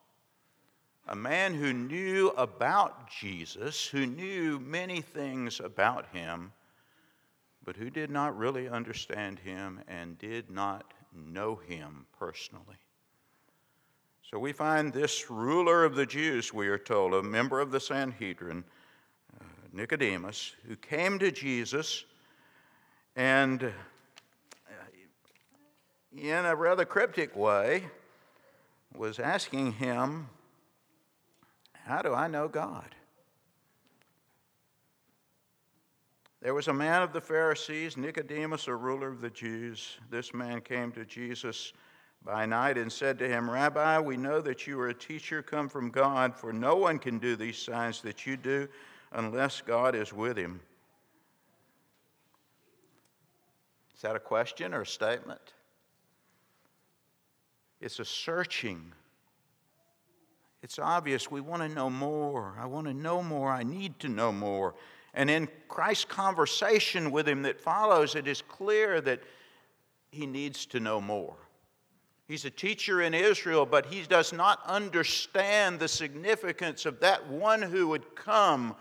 A 1.09 1.17
man 1.17 1.55
who 1.55 1.73
knew 1.73 2.29
about 2.37 3.11
Jesus, 3.11 3.87
who 3.87 4.07
knew 4.07 4.61
many 4.61 5.01
things 5.01 5.61
about 5.61 6.07
him, 6.12 6.53
but 7.65 7.77
who 7.77 7.91
did 7.91 8.11
not 8.11 8.37
really 8.37 8.69
understand 8.69 9.38
him 9.41 9.81
and 9.88 10.19
did 10.19 10.51
not 10.51 10.95
know 11.12 11.57
him 11.57 12.07
personally. 12.19 12.77
So 14.23 14.38
we 14.38 14.53
find 14.53 14.93
this 14.93 15.31
ruler 15.31 15.85
of 15.85 15.95
the 15.95 16.07
Jews, 16.07 16.55
we 16.55 16.69
are 16.69 16.79
told, 16.79 17.15
a 17.15 17.23
member 17.23 17.61
of 17.61 17.71
the 17.71 17.81
Sanhedrin, 17.81 18.65
uh, 19.38 19.45
Nicodemus, 19.73 20.55
who 20.67 20.77
came 20.77 21.19
to 21.19 21.31
Jesus 21.31 22.05
and, 23.15 23.65
uh, 23.65 23.71
in 26.17 26.47
a 26.47 26.57
rather 26.57 26.85
cryptic 26.85 27.37
way, 27.37 27.85
was 28.95 29.19
asking 29.19 29.73
him, 29.73 30.29
How 31.85 32.03
do 32.03 32.14
I 32.14 32.29
know 32.29 32.49
God? 32.49 32.95
There 36.40 36.55
was 36.55 36.68
a 36.68 36.73
man 36.73 37.03
of 37.03 37.12
the 37.12 37.21
Pharisees, 37.21 37.97
Nicodemus, 37.97 38.66
a 38.66 38.75
ruler 38.75 39.09
of 39.09 39.21
the 39.21 39.31
Jews. 39.31 39.99
This 40.11 40.35
man 40.35 40.61
came 40.61 40.90
to 40.92 41.05
Jesus 41.05 41.73
by 42.25 42.47
night 42.47 42.79
and 42.79 42.90
said 42.90 43.18
to 43.21 43.29
him, 43.29 43.49
Rabbi, 43.49 44.01
we 44.01 44.16
know 44.16 44.40
that 44.40 44.66
you 44.66 44.79
are 44.81 44.88
a 44.88 44.95
teacher 44.95 45.42
come 45.42 45.68
from 45.68 45.90
God, 45.90 46.35
for 46.35 46.53
no 46.53 46.77
one 46.77 46.99
can 46.99 47.18
do 47.18 47.37
these 47.37 47.59
signs 47.59 48.01
that 48.03 48.27
you 48.27 48.37
do 48.37 48.68
unless 49.12 49.61
God 49.61 49.95
is 49.95 50.12
with 50.12 50.37
him. 50.37 50.61
Is 53.95 54.03
that 54.03 54.16
a 54.16 54.21
question 54.21 54.75
or 54.75 54.83
a 54.83 54.87
statement? 54.87 55.53
It's 57.81 58.01
a 58.01 58.05
searching. 58.05 58.92
It's 60.62 60.79
obvious 60.79 61.31
we 61.31 61.40
want 61.40 61.62
to 61.62 61.68
know 61.68 61.90
more. 61.90 62.55
I 62.59 62.66
want 62.66 62.87
to 62.87 62.94
know 62.94 63.22
more. 63.22 63.51
I 63.51 63.64
need 63.64 63.98
to 64.01 64.09
know 64.09 64.31
more. 64.31 64.75
And 65.14 65.29
in 65.29 65.48
Christ's 65.68 66.05
conversation 66.05 67.11
with 67.11 67.29
him 67.29 67.42
that 67.42 67.61
follows, 67.61 68.14
it 68.14 68.29
is 68.29 68.40
clear 68.42 69.01
that 69.01 69.20
he 70.11 70.27
needs 70.27 70.64
to 70.66 70.81
know 70.81 71.01
more. 71.01 71.37
He's 72.29 72.44
a 72.44 72.51
teacher 72.51 73.03
in 73.03 73.12
Israel, 73.12 73.66
but 73.66 73.87
he 73.87 74.03
does 74.03 74.33
not 74.33 74.61
understand 74.64 75.81
the 75.81 75.88
significance 75.88 76.87
of 76.87 77.01
that 77.01 77.27
one 77.29 77.61
who 77.61 77.88
would 77.88 78.14
come 78.14 78.77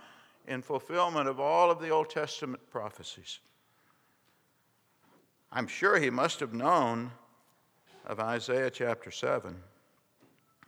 in 0.47 0.61
fulfillment 0.61 1.27
of 1.27 1.39
all 1.39 1.71
of 1.71 1.81
the 1.81 1.89
Old 1.89 2.09
Testament 2.09 2.61
prophecies. 2.69 3.39
I'm 5.51 5.67
sure 5.67 5.99
he 5.99 6.09
must 6.09 6.39
have 6.39 6.53
known 6.53 7.11
of 8.05 8.19
Isaiah 8.19 8.69
chapter 8.69 9.11
7. 9.11 9.55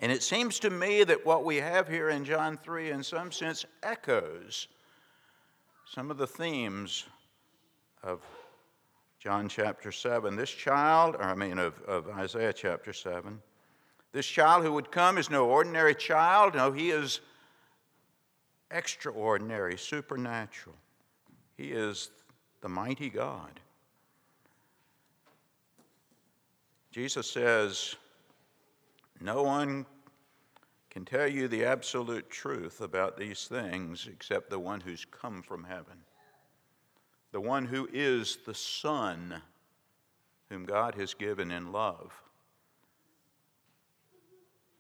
And 0.04 0.12
it 0.12 0.22
seems 0.22 0.60
to 0.60 0.70
me 0.70 1.06
that 1.06 1.26
what 1.26 1.46
we 1.46 1.56
have 1.56 1.88
here 1.88 2.10
in 2.10 2.26
John 2.26 2.58
3, 2.58 2.92
in 2.92 3.04
some 3.04 3.32
sense, 3.32 3.66
echoes 3.84 4.68
some 5.86 6.12
of 6.12 6.18
the 6.18 6.28
themes 6.28 7.06
of 8.04 8.20
John 9.18 9.48
chapter 9.48 9.94
7. 9.94 10.36
This 10.36 10.50
child, 10.50 11.16
or 11.16 11.24
I 11.24 11.36
mean 11.36 11.58
of, 11.58 11.82
of 11.84 12.10
Isaiah 12.10 12.52
chapter 12.52 12.92
7, 12.92 13.42
this 14.12 14.26
child 14.26 14.66
who 14.66 14.74
would 14.74 14.92
come 14.92 15.18
is 15.18 15.30
no 15.30 15.46
ordinary 15.46 15.96
child. 15.96 16.56
No, 16.56 16.74
he 16.74 16.92
is 16.92 17.22
extraordinary, 18.72 19.78
supernatural. 19.78 20.76
He 21.56 21.72
is 21.72 22.10
the 22.60 22.68
mighty 22.68 23.10
God. 23.10 23.58
Jesus 26.92 27.32
says, 27.32 27.96
No 29.22 29.44
one 29.44 29.86
can 30.94 31.06
tell 31.06 31.28
you 31.28 31.48
the 31.48 31.66
absolute 31.66 32.30
truth 32.30 32.80
about 32.80 33.18
these 33.18 33.48
things 33.48 34.08
except 34.12 34.52
the 34.52 34.60
one 34.60 34.80
who's 34.80 35.06
come 35.06 35.42
from 35.42 35.64
heaven, 35.64 35.98
the 37.32 37.42
one 37.42 37.66
who 37.66 37.90
is 37.92 38.38
the 38.46 38.54
Son 38.54 39.42
whom 40.50 40.66
God 40.66 40.94
has 40.94 41.16
given 41.16 41.50
in 41.50 41.72
love, 41.72 42.14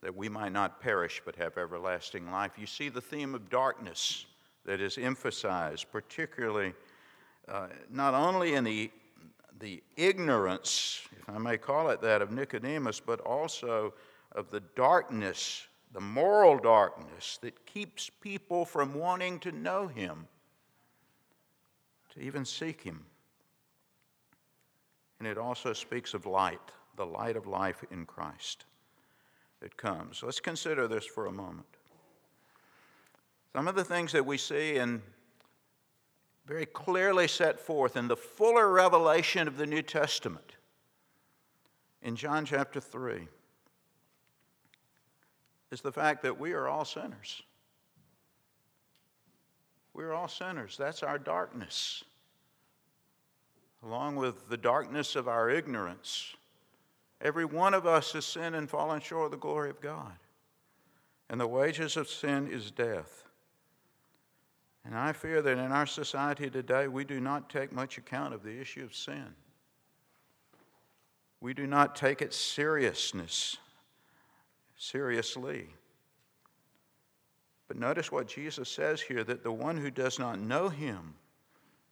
that 0.04 0.16
we 0.16 0.30
might 0.30 0.52
not 0.52 0.80
perish 0.80 1.20
but 1.26 1.36
have 1.38 1.58
everlasting 1.58 2.30
life. 2.30 2.52
You 2.60 2.68
see 2.68 2.90
the 2.90 3.02
theme 3.02 3.34
of 3.34 3.50
darkness 3.50 4.28
that 4.66 4.80
is 4.80 5.00
emphasized, 5.00 5.88
particularly 5.92 6.74
uh, 7.48 7.70
not 7.90 8.14
only 8.14 8.54
in 8.54 8.64
the, 8.64 8.92
the 9.60 9.82
ignorance, 9.98 11.02
if 11.20 11.28
I 11.28 11.40
may 11.40 11.58
call 11.58 11.90
it 11.90 12.02
that, 12.02 12.22
of 12.22 12.32
Nicodemus, 12.32 13.00
but 13.00 13.20
also 13.22 13.96
of 14.34 14.52
the 14.52 14.62
darkness 14.76 15.68
the 15.94 16.02
moral 16.02 16.58
darkness 16.58 17.38
that 17.42 17.66
keeps 17.66 18.10
people 18.10 18.66
from 18.66 18.96
wanting 18.96 19.40
to 19.40 19.52
know 19.52 19.88
Him, 19.88 20.28
to 22.14 22.20
even 22.20 22.46
seek 22.46 22.82
Him. 22.82 23.06
And 25.20 25.28
it 25.28 25.38
also 25.38 25.72
speaks 25.72 26.14
of 26.14 26.26
light, 26.26 26.60
the 26.98 27.06
light 27.06 27.38
of 27.38 27.48
life 27.48 27.84
in 27.92 28.06
Christ 28.06 28.66
that 29.62 29.78
comes. 29.78 30.22
Let's 30.24 30.40
consider 30.40 30.88
this 30.88 31.06
for 31.06 31.28
a 31.28 31.32
moment. 31.32 31.68
Some 33.54 33.68
of 33.68 33.76
the 33.76 33.84
things 33.84 34.12
that 34.12 34.26
we 34.26 34.38
see 34.38 34.78
and 34.78 35.02
very 36.46 36.66
clearly 36.66 37.28
set 37.28 37.60
forth 37.60 37.96
in 37.96 38.08
the 38.08 38.18
fuller 38.18 38.70
revelation 38.70 39.48
of 39.48 39.58
the 39.58 39.68
New 39.68 39.84
Testament 39.84 40.58
in 42.02 42.16
John 42.16 42.46
chapter 42.46 42.82
3 42.82 43.28
is 45.74 45.82
the 45.82 45.92
fact 45.92 46.22
that 46.22 46.40
we 46.40 46.54
are 46.54 46.68
all 46.68 46.86
sinners. 46.86 47.42
We're 49.96 50.14
all 50.14 50.28
sinners. 50.28 50.78
That's 50.78 51.02
our 51.02 51.18
darkness. 51.18 52.04
Along 53.84 54.16
with 54.16 54.50
the 54.50 54.58
darkness 54.58 55.16
of 55.16 55.28
our 55.28 55.50
ignorance, 55.50 56.36
every 57.20 57.44
one 57.44 57.74
of 57.74 57.88
us 57.88 58.14
has 58.14 58.24
sinned 58.24 58.56
and 58.56 58.70
fallen 58.70 59.02
short 59.02 59.26
of 59.26 59.32
the 59.32 59.38
glory 59.38 59.72
of 59.72 59.82
God. 59.82 60.14
And 61.30 61.42
the 61.42 61.48
wages 61.48 61.98
of 61.98 62.08
sin 62.08 62.48
is 62.48 62.70
death. 62.70 63.24
And 64.86 64.96
I 64.96 65.12
fear 65.12 65.42
that 65.42 65.58
in 65.58 65.72
our 65.72 65.88
society 65.88 66.52
today, 66.52 66.88
we 66.88 67.04
do 67.04 67.20
not 67.20 67.50
take 67.50 67.72
much 67.72 67.98
account 67.98 68.36
of 68.36 68.44
the 68.44 68.62
issue 68.62 68.84
of 68.84 68.94
sin. 68.94 69.34
We 71.42 71.56
do 71.56 71.66
not 71.66 71.96
take 71.96 72.22
its 72.22 72.38
seriousness 72.38 73.58
seriously. 74.78 75.68
But 77.68 77.78
notice 77.78 78.12
what 78.12 78.28
Jesus 78.28 78.70
says 78.70 79.02
here 79.02 79.24
that 79.24 79.44
the 79.44 79.52
one 79.52 79.78
who 79.78 79.90
does 79.90 80.20
not 80.20 80.40
know 80.40 80.70
him, 80.70 81.16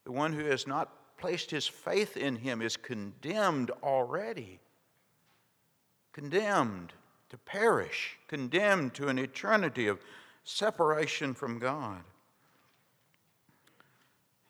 the 0.04 0.12
one 0.12 0.34
who 0.34 0.46
has 0.46 0.67
not 0.67 1.17
placed 1.17 1.52
his 1.52 1.67
faith 1.67 2.17
in 2.17 2.36
him, 2.36 2.62
is 2.62 2.78
condemned 2.78 3.72
already. 3.84 4.60
Condemned 6.13 6.94
to 7.30 7.38
perish, 7.38 8.17
condemned 8.28 8.94
to 8.96 9.08
an 9.08 9.17
eternity 9.17 9.88
of 9.88 10.00
separation 10.44 11.34
from 11.34 11.60
God. 11.60 12.04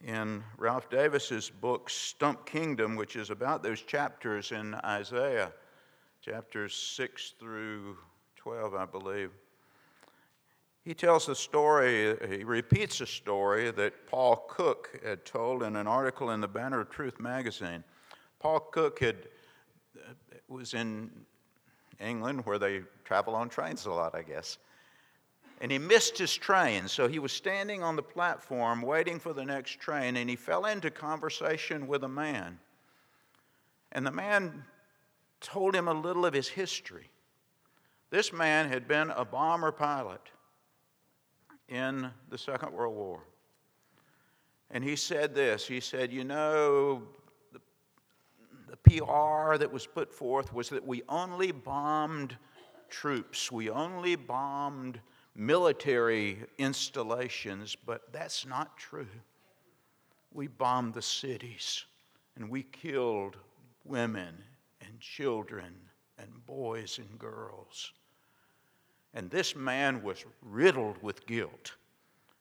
In 0.04 0.44
Ralph 0.58 0.90
Davis's 0.90 1.50
book, 1.50 1.90
Stump 1.90 2.46
Kingdom, 2.46 2.96
which 2.96 3.16
is 3.16 3.30
about 3.30 3.62
those 3.62 3.82
chapters 3.82 4.52
in 4.52 4.74
Isaiah, 4.84 5.52
chapters 6.22 6.74
6 6.74 7.36
through 7.40 7.98
12, 8.42 8.74
I 8.74 8.86
believe. 8.86 9.30
He 10.84 10.96
tells 10.96 11.30
a 11.30 11.36
story, 11.36 12.18
he 12.28 12.44
repeats 12.44 13.00
a 13.00 13.06
story 13.06 13.70
that 13.70 14.08
Paul 14.08 14.48
Cook 14.50 15.00
had 15.06 15.26
told 15.26 15.62
in 15.62 15.76
an 15.76 15.86
article 15.86 16.32
in 16.32 16.42
the 16.42 16.48
Banner 16.48 16.80
of 16.80 16.90
Truth 16.90 17.20
magazine. 17.20 17.84
Paul 18.40 18.62
Cook 18.62 19.00
had, 19.00 19.28
uh, 19.96 20.14
was 20.48 20.74
in 20.74 21.12
England 22.00 22.44
where 22.48 22.58
they 22.58 22.82
travel 23.06 23.36
on 23.36 23.48
trains 23.48 23.86
a 23.86 23.92
lot, 23.92 24.16
I 24.16 24.24
guess. 24.24 24.58
And 25.60 25.72
he 25.72 25.78
missed 25.78 26.18
his 26.18 26.36
train, 26.36 26.88
so 26.88 27.08
he 27.08 27.20
was 27.20 27.32
standing 27.32 27.84
on 27.84 27.96
the 27.96 28.02
platform 28.02 28.82
waiting 28.82 29.20
for 29.20 29.34
the 29.34 29.46
next 29.46 29.80
train, 29.80 30.18
and 30.18 30.28
he 30.28 30.36
fell 30.36 30.66
into 30.66 30.90
conversation 30.90 31.86
with 31.86 32.04
a 32.04 32.10
man. 32.10 32.58
And 33.92 34.04
the 34.04 34.12
man 34.12 34.64
told 35.42 35.76
him 35.76 35.88
a 35.88 35.94
little 35.94 36.26
of 36.26 36.34
his 36.34 36.48
history. 36.48 37.11
This 38.12 38.34
man 38.34 38.68
had 38.68 38.90
been 38.90 39.10
a 39.10 39.24
bomber 39.24 39.72
pilot 39.72 40.22
in 41.70 42.12
the 42.30 42.38
Second 42.38 42.74
World 42.74 42.94
War. 42.94 43.24
And 44.70 44.84
he 44.84 44.98
said 44.98 45.34
this 45.34 45.66
he 45.66 45.80
said, 45.80 46.12
You 46.12 46.26
know, 46.26 47.04
the, 47.54 47.62
the 48.68 48.78
PR 48.78 49.56
that 49.58 49.72
was 49.72 49.88
put 49.88 50.14
forth 50.14 50.54
was 50.54 50.68
that 50.70 50.86
we 50.86 51.04
only 51.08 51.54
bombed 51.54 52.38
troops, 52.90 53.50
we 53.50 53.70
only 53.70 54.18
bombed 54.18 55.00
military 55.34 56.40
installations, 56.58 57.78
but 57.86 58.12
that's 58.12 58.46
not 58.46 58.78
true. 58.78 59.08
We 60.34 60.48
bombed 60.48 60.94
the 60.94 61.02
cities 61.02 61.86
and 62.36 62.50
we 62.50 62.64
killed 62.64 63.38
women 63.86 64.36
and 64.82 65.00
children 65.00 65.74
and 66.18 66.46
boys 66.46 67.00
and 67.00 67.18
girls. 67.18 67.94
And 69.14 69.30
this 69.30 69.56
man 69.56 70.02
was 70.04 70.26
riddled 70.42 71.02
with 71.02 71.26
guilt 71.26 71.76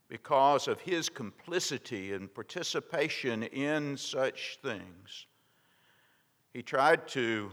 because 0.08 0.68
of 0.68 0.80
his 0.80 1.08
complicity 1.08 2.12
and 2.12 2.32
participation 2.32 3.44
in 3.44 3.96
such 3.96 4.58
things. 4.62 5.26
He 6.52 6.62
tried 6.62 7.06
to 7.08 7.50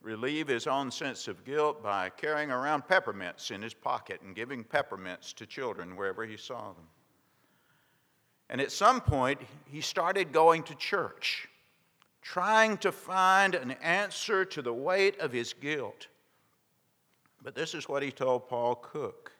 relieve 0.00 0.46
his 0.46 0.68
own 0.68 0.90
sense 0.90 1.26
of 1.26 1.44
guilt 1.44 1.82
by 1.82 2.10
carrying 2.10 2.52
around 2.52 2.86
peppermints 2.86 3.50
in 3.50 3.60
his 3.60 3.74
pocket 3.74 4.20
and 4.22 4.36
giving 4.36 4.62
peppermints 4.62 5.32
to 5.32 5.46
children 5.46 5.96
wherever 5.96 6.24
he 6.24 6.36
saw 6.36 6.72
them. 6.72 6.86
And 8.48 8.60
at 8.60 8.70
some 8.70 9.00
point, 9.00 9.40
he 9.64 9.80
started 9.80 10.32
going 10.32 10.62
to 10.64 10.76
church, 10.76 11.48
trying 12.22 12.78
to 12.78 12.92
find 12.92 13.56
an 13.56 13.72
answer 13.82 14.44
to 14.44 14.62
the 14.62 14.72
weight 14.72 15.18
of 15.18 15.32
his 15.32 15.52
guilt. 15.52 16.06
But 17.46 17.54
this 17.54 17.74
is 17.74 17.88
what 17.88 18.02
he 18.02 18.10
told 18.10 18.48
Paul 18.48 18.74
Cook. 18.74 19.30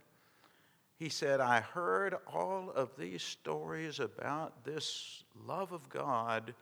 He 0.97 1.09
said, 1.09 1.41
I 1.41 1.61
heard 1.61 2.15
all 2.33 2.71
of 2.71 2.91
these 2.97 3.21
stories 3.21 3.99
about 3.99 4.63
this 4.63 5.25
love 5.45 5.73
of 5.73 5.89
God, 5.89 6.55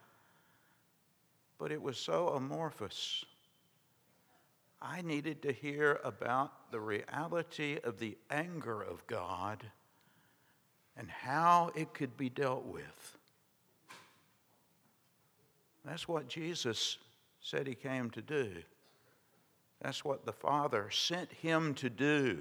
but 1.58 1.70
it 1.70 1.82
was 1.82 1.98
so 1.98 2.28
amorphous. 2.28 3.26
I 4.80 5.02
needed 5.02 5.42
to 5.42 5.52
hear 5.52 6.00
about 6.02 6.70
the 6.70 6.80
reality 6.80 7.78
of 7.84 7.98
the 7.98 8.16
anger 8.30 8.80
of 8.80 9.06
God 9.06 9.66
and 10.96 11.10
how 11.10 11.72
it 11.74 11.92
could 11.92 12.16
be 12.16 12.30
dealt 12.30 12.64
with. 12.64 13.18
That's 15.84 16.08
what 16.08 16.26
Jesus 16.26 16.96
said 17.42 17.66
he 17.66 17.74
came 17.74 18.08
to 18.12 18.22
do. 18.22 18.50
That's 19.84 20.02
what 20.02 20.24
the 20.24 20.32
Father 20.32 20.88
sent 20.90 21.30
him 21.30 21.74
to 21.74 21.90
do. 21.90 22.38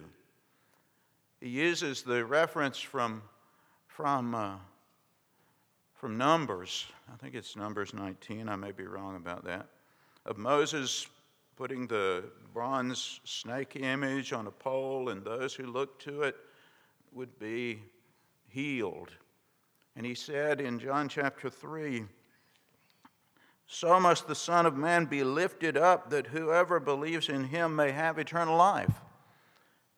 He 1.42 1.50
uses 1.50 2.02
the 2.02 2.24
reference 2.24 2.80
from, 2.80 3.22
from, 3.86 4.34
uh, 4.34 4.56
from 5.94 6.18
Numbers, 6.18 6.86
I 7.14 7.18
think 7.18 7.36
it's 7.36 7.58
Numbers 7.58 7.94
19, 7.94 8.48
I 8.48 8.56
may 8.56 8.72
be 8.72 8.86
wrong 8.86 9.18
about 9.18 9.44
that, 9.44 9.68
of 10.26 10.38
Moses 10.38 11.06
putting 11.58 11.86
the 11.86 12.24
bronze 12.54 13.20
snake 13.26 13.76
image 13.76 14.32
on 14.32 14.48
a 14.48 14.52
pole, 14.52 15.10
and 15.10 15.22
those 15.22 15.54
who 15.54 15.66
looked 15.66 16.02
to 16.04 16.22
it 16.22 16.38
would 17.12 17.38
be 17.40 17.82
healed. 18.48 19.12
And 19.98 20.06
he 20.06 20.16
said 20.16 20.62
in 20.62 20.80
John 20.80 21.10
chapter 21.10 21.50
3, 21.50 22.06
so 23.74 24.00
must 24.00 24.28
the 24.28 24.36
Son 24.36 24.68
of 24.68 24.78
Man 24.78 25.06
be 25.06 25.24
lifted 25.24 25.78
up 25.78 26.12
that 26.12 26.28
whoever 26.28 26.80
believes 26.80 27.28
in 27.28 27.46
him 27.46 27.76
may 27.76 27.92
have 27.92 28.20
eternal 28.20 28.56
life. 28.56 29.02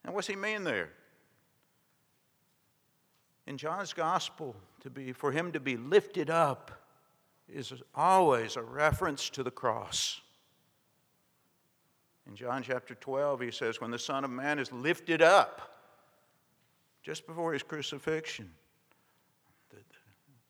And 0.02 0.14
what's 0.14 0.26
he 0.26 0.34
mean 0.34 0.64
there? 0.64 0.88
In 3.46 3.58
John's 3.58 3.92
gospel, 3.92 4.56
to 4.80 4.88
be, 4.88 5.12
for 5.12 5.30
him 5.30 5.52
to 5.52 5.60
be 5.60 5.76
lifted 5.76 6.30
up 6.30 6.70
is 7.52 7.74
always 7.94 8.56
a 8.56 8.62
reference 8.62 9.28
to 9.28 9.42
the 9.42 9.50
cross. 9.50 10.22
In 12.26 12.34
John 12.34 12.62
chapter 12.62 12.94
12, 12.94 13.40
he 13.42 13.50
says, 13.50 13.78
When 13.78 13.90
the 13.90 13.98
Son 13.98 14.24
of 14.24 14.30
Man 14.30 14.58
is 14.58 14.72
lifted 14.72 15.20
up, 15.20 15.82
just 17.02 17.26
before 17.26 17.52
his 17.52 17.62
crucifixion, 17.62 18.50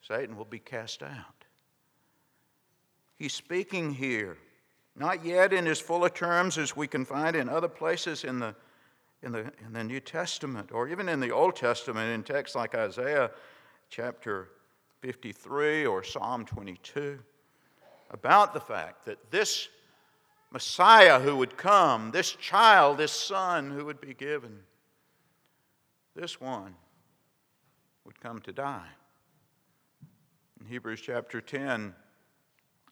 Satan 0.00 0.36
will 0.36 0.44
be 0.44 0.60
cast 0.60 1.02
out. 1.02 1.35
He's 3.18 3.32
speaking 3.32 3.92
here, 3.92 4.36
not 4.94 5.24
yet 5.24 5.52
in 5.52 5.66
as 5.66 5.80
full 5.80 6.04
a 6.04 6.10
terms 6.10 6.58
as 6.58 6.76
we 6.76 6.86
can 6.86 7.04
find 7.04 7.34
in 7.34 7.48
other 7.48 7.68
places 7.68 8.24
in 8.24 8.38
the, 8.38 8.54
in 9.22 9.32
the, 9.32 9.52
in 9.64 9.72
the 9.72 9.84
New 9.84 10.00
Testament 10.00 10.70
or 10.72 10.88
even 10.88 11.08
in 11.08 11.20
the 11.20 11.30
Old 11.30 11.56
Testament 11.56 12.12
in 12.12 12.22
texts 12.22 12.54
like 12.54 12.74
Isaiah 12.74 13.30
chapter 13.88 14.50
53 15.00 15.86
or 15.86 16.02
Psalm 16.02 16.44
22, 16.44 17.18
about 18.10 18.52
the 18.52 18.60
fact 18.60 19.04
that 19.06 19.30
this 19.30 19.68
Messiah 20.50 21.18
who 21.18 21.36
would 21.36 21.56
come, 21.56 22.10
this 22.10 22.32
child, 22.32 22.98
this 22.98 23.12
son 23.12 23.70
who 23.70 23.84
would 23.84 24.00
be 24.00 24.14
given, 24.14 24.60
this 26.14 26.40
one 26.40 26.74
would 28.04 28.20
come 28.20 28.40
to 28.40 28.52
die. 28.52 28.88
In 30.60 30.66
Hebrews 30.66 31.00
chapter 31.00 31.40
10, 31.40 31.94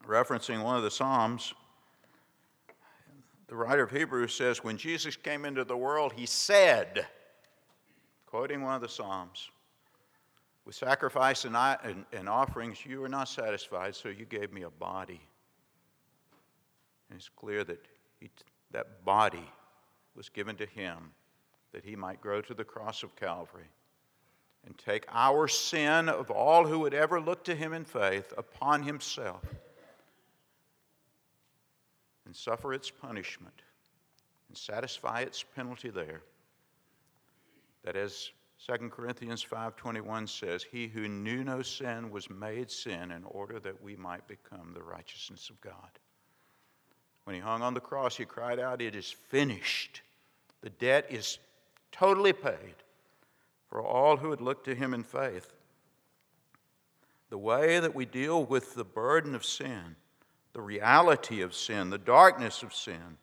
referencing 0.07 0.63
one 0.63 0.77
of 0.77 0.83
the 0.83 0.91
Psalms, 0.91 1.55
the 3.49 3.57
writer 3.57 3.83
of 3.83 3.91
Hebrews 3.91 4.35
says, 4.35 4.65
When 4.65 4.77
Jesus 4.77 5.17
came 5.17 5.45
into 5.45 5.65
the 5.65 5.77
world, 5.77 6.13
he 6.15 6.27
said, 6.27 7.07
quoting 8.27 8.63
one 8.63 8.75
of 8.75 8.81
the 8.81 8.89
Psalms, 8.89 9.51
with 10.65 10.75
sacrifice 10.75 11.45
and, 11.45 11.55
and, 11.57 12.05
and 12.13 12.29
offerings, 12.29 12.85
you 12.87 13.01
were 13.01 13.09
not 13.09 13.29
satisfied, 13.29 13.95
so 13.95 14.09
you 14.09 14.25
gave 14.25 14.53
me 14.53 14.63
a 14.63 14.71
body. 14.71 15.21
And 17.11 17.19
it's 17.19 17.29
clear 17.29 17.65
that 17.65 17.87
he, 18.19 18.31
that 18.71 19.05
body 19.05 19.49
was 20.17 20.29
given 20.29 20.57
to 20.57 20.67
him 20.67 21.13
that 21.73 21.85
he 21.85 21.97
might 21.97 22.21
grow 22.21 22.41
to 22.41 22.55
the 22.55 22.65
cross 22.65 23.03
of 23.03 23.15
Calvary 23.17 23.69
and 24.65 24.79
take 24.79 25.05
our 25.11 25.47
sin 25.49 26.09
of 26.09 26.31
all 26.31 26.67
who 26.67 26.79
would 26.79 26.95
ever 26.95 27.21
look 27.21 27.45
to 27.45 27.55
him 27.55 27.73
in 27.73 27.85
faith 27.85 28.33
upon 28.39 28.83
himself 28.83 29.43
and 32.35 32.41
suffer 32.41 32.75
its 32.75 32.91
punishment 32.91 33.63
and 34.49 34.59
satisfy 34.59 35.21
its 35.21 35.45
penalty 35.55 35.89
there. 35.89 36.21
That 37.85 37.95
as 37.95 38.33
2 38.67 38.91
Corinthians 38.91 39.45
5:21 39.45 40.29
says, 40.29 40.65
he 40.65 40.89
who 40.89 41.07
knew 41.07 41.45
no 41.45 41.63
sin 41.63 42.11
was 42.11 42.29
made 42.29 42.73
sin 42.73 43.13
in 43.13 43.23
order 43.23 43.61
that 43.61 43.81
we 43.81 43.95
might 43.95 44.27
become 44.27 44.73
the 44.73 44.83
righteousness 44.83 45.49
of 45.49 45.61
God. 45.61 46.01
When 47.23 47.37
he 47.37 47.41
hung 47.41 47.63
on 47.63 47.73
the 47.73 47.81
cross, 47.81 48.17
he 48.17 48.25
cried 48.25 48.59
out, 48.59 48.83
"It 48.83 48.97
is 48.97 49.13
finished." 49.13 50.03
The 50.61 50.71
debt 50.71 51.07
is 51.11 51.39
totally 51.93 52.33
paid 52.33 52.75
for 53.69 53.81
all 53.81 54.17
who 54.17 54.31
had 54.31 54.41
looked 54.41 54.65
to 54.65 54.75
him 54.75 54.93
in 54.93 55.05
faith. 55.05 55.53
The 57.29 57.39
way 57.39 57.79
that 57.79 57.95
we 57.95 58.07
deal 58.07 58.45
with 58.45 58.75
the 58.75 58.85
burden 58.85 59.37
of 59.37 59.45
sin, 59.45 59.95
the 60.55 60.63
reality 60.63 61.43
of 61.43 61.53
sin, 61.53 61.91
the 61.91 61.99
darkness 61.99 62.63
of 62.63 62.73
sin, 62.73 63.19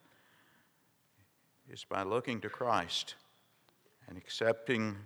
is 1.70 1.84
by 1.84 2.02
looking 2.02 2.40
to 2.42 2.50
Christ 2.50 3.14
and 4.06 4.18
accepting 4.18 4.96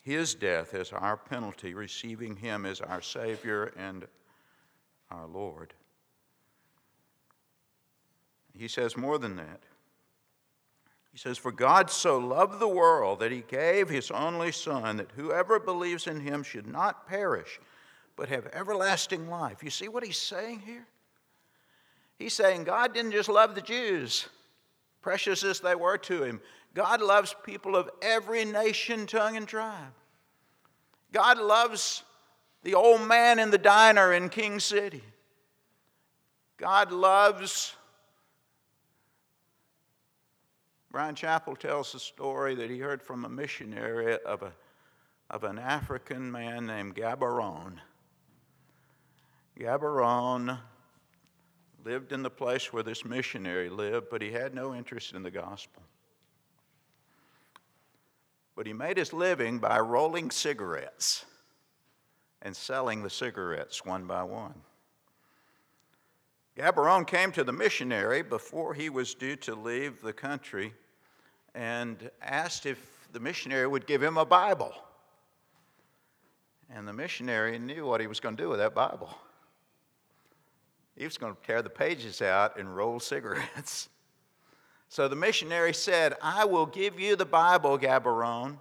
his 0.00 0.34
death 0.34 0.72
as 0.72 0.92
our 0.92 1.18
penalty, 1.18 1.74
receiving 1.74 2.36
him 2.36 2.64
as 2.64 2.80
our 2.80 3.02
Savior 3.02 3.74
and 3.76 4.06
our 5.10 5.26
Lord. 5.26 5.74
He 8.54 8.66
says 8.66 8.96
more 8.96 9.18
than 9.18 9.36
that. 9.36 9.60
He 11.12 11.18
says, 11.18 11.36
For 11.36 11.52
God 11.52 11.90
so 11.90 12.18
loved 12.18 12.58
the 12.58 12.68
world 12.68 13.20
that 13.20 13.30
he 13.30 13.44
gave 13.46 13.90
his 13.90 14.10
only 14.10 14.52
Son, 14.52 14.96
that 14.96 15.12
whoever 15.16 15.60
believes 15.60 16.06
in 16.06 16.20
him 16.20 16.42
should 16.42 16.66
not 16.66 17.06
perish, 17.06 17.60
but 18.16 18.30
have 18.30 18.46
everlasting 18.54 19.28
life. 19.28 19.62
You 19.62 19.70
see 19.70 19.88
what 19.88 20.04
he's 20.04 20.16
saying 20.16 20.60
here? 20.60 20.86
He's 22.18 22.34
saying 22.34 22.64
God 22.64 22.94
didn't 22.94 23.12
just 23.12 23.28
love 23.28 23.54
the 23.54 23.60
Jews, 23.60 24.28
precious 25.02 25.44
as 25.44 25.60
they 25.60 25.74
were 25.74 25.98
to 25.98 26.24
him. 26.24 26.40
God 26.74 27.00
loves 27.00 27.34
people 27.44 27.76
of 27.76 27.88
every 28.02 28.44
nation, 28.44 29.06
tongue, 29.06 29.36
and 29.36 29.46
tribe. 29.46 29.92
God 31.12 31.38
loves 31.38 32.02
the 32.62 32.74
old 32.74 33.02
man 33.06 33.38
in 33.38 33.50
the 33.50 33.58
diner 33.58 34.12
in 34.12 34.28
King 34.28 34.60
City. 34.60 35.02
God 36.56 36.90
loves. 36.90 37.74
Bryan 40.90 41.14
Chapell 41.14 41.56
tells 41.56 41.92
the 41.92 42.00
story 42.00 42.54
that 42.56 42.68
he 42.68 42.78
heard 42.78 43.02
from 43.02 43.24
a 43.24 43.28
missionary 43.28 44.18
of, 44.26 44.42
a, 44.42 44.52
of 45.30 45.44
an 45.44 45.58
African 45.58 46.30
man 46.30 46.66
named 46.66 46.96
Gaborone. 46.96 47.78
Gaborone 49.58 50.58
lived 51.84 52.12
in 52.12 52.22
the 52.22 52.30
place 52.30 52.72
where 52.72 52.82
this 52.82 53.04
missionary 53.04 53.68
lived, 53.68 54.08
but 54.10 54.22
he 54.22 54.32
had 54.32 54.54
no 54.54 54.74
interest 54.74 55.14
in 55.14 55.22
the 55.22 55.30
gospel 55.30 55.82
but 58.58 58.66
he 58.66 58.72
made 58.72 58.96
his 58.96 59.12
living 59.12 59.60
by 59.60 59.78
rolling 59.78 60.32
cigarettes 60.32 61.24
and 62.42 62.56
selling 62.56 63.04
the 63.04 63.08
cigarettes 63.08 63.84
one 63.84 64.04
by 64.04 64.24
one. 64.24 64.60
Gaborone 66.56 67.06
came 67.06 67.30
to 67.30 67.44
the 67.44 67.52
missionary 67.52 68.20
before 68.20 68.74
he 68.74 68.90
was 68.90 69.14
due 69.14 69.36
to 69.36 69.54
leave 69.54 70.02
the 70.02 70.12
country 70.12 70.74
and 71.54 72.10
asked 72.20 72.66
if 72.66 73.06
the 73.12 73.20
missionary 73.20 73.68
would 73.68 73.86
give 73.86 74.02
him 74.02 74.16
a 74.16 74.26
Bible. 74.26 74.72
And 76.68 76.88
the 76.88 76.92
missionary 76.92 77.60
knew 77.60 77.86
what 77.86 78.00
he 78.00 78.08
was 78.08 78.18
going 78.18 78.36
to 78.36 78.42
do 78.42 78.48
with 78.48 78.58
that 78.58 78.74
Bible. 78.74 79.16
He 80.98 81.04
was 81.04 81.16
going 81.16 81.34
to 81.34 81.40
tear 81.46 81.62
the 81.62 81.70
pages 81.70 82.20
out 82.20 82.58
and 82.58 82.76
roll 82.76 82.98
cigarettes. 83.00 83.88
So 84.88 85.06
the 85.06 85.16
missionary 85.16 85.72
said, 85.72 86.14
I 86.20 86.44
will 86.44 86.66
give 86.66 86.98
you 86.98 87.14
the 87.14 87.24
Bible, 87.24 87.78
Gaborone, 87.78 88.56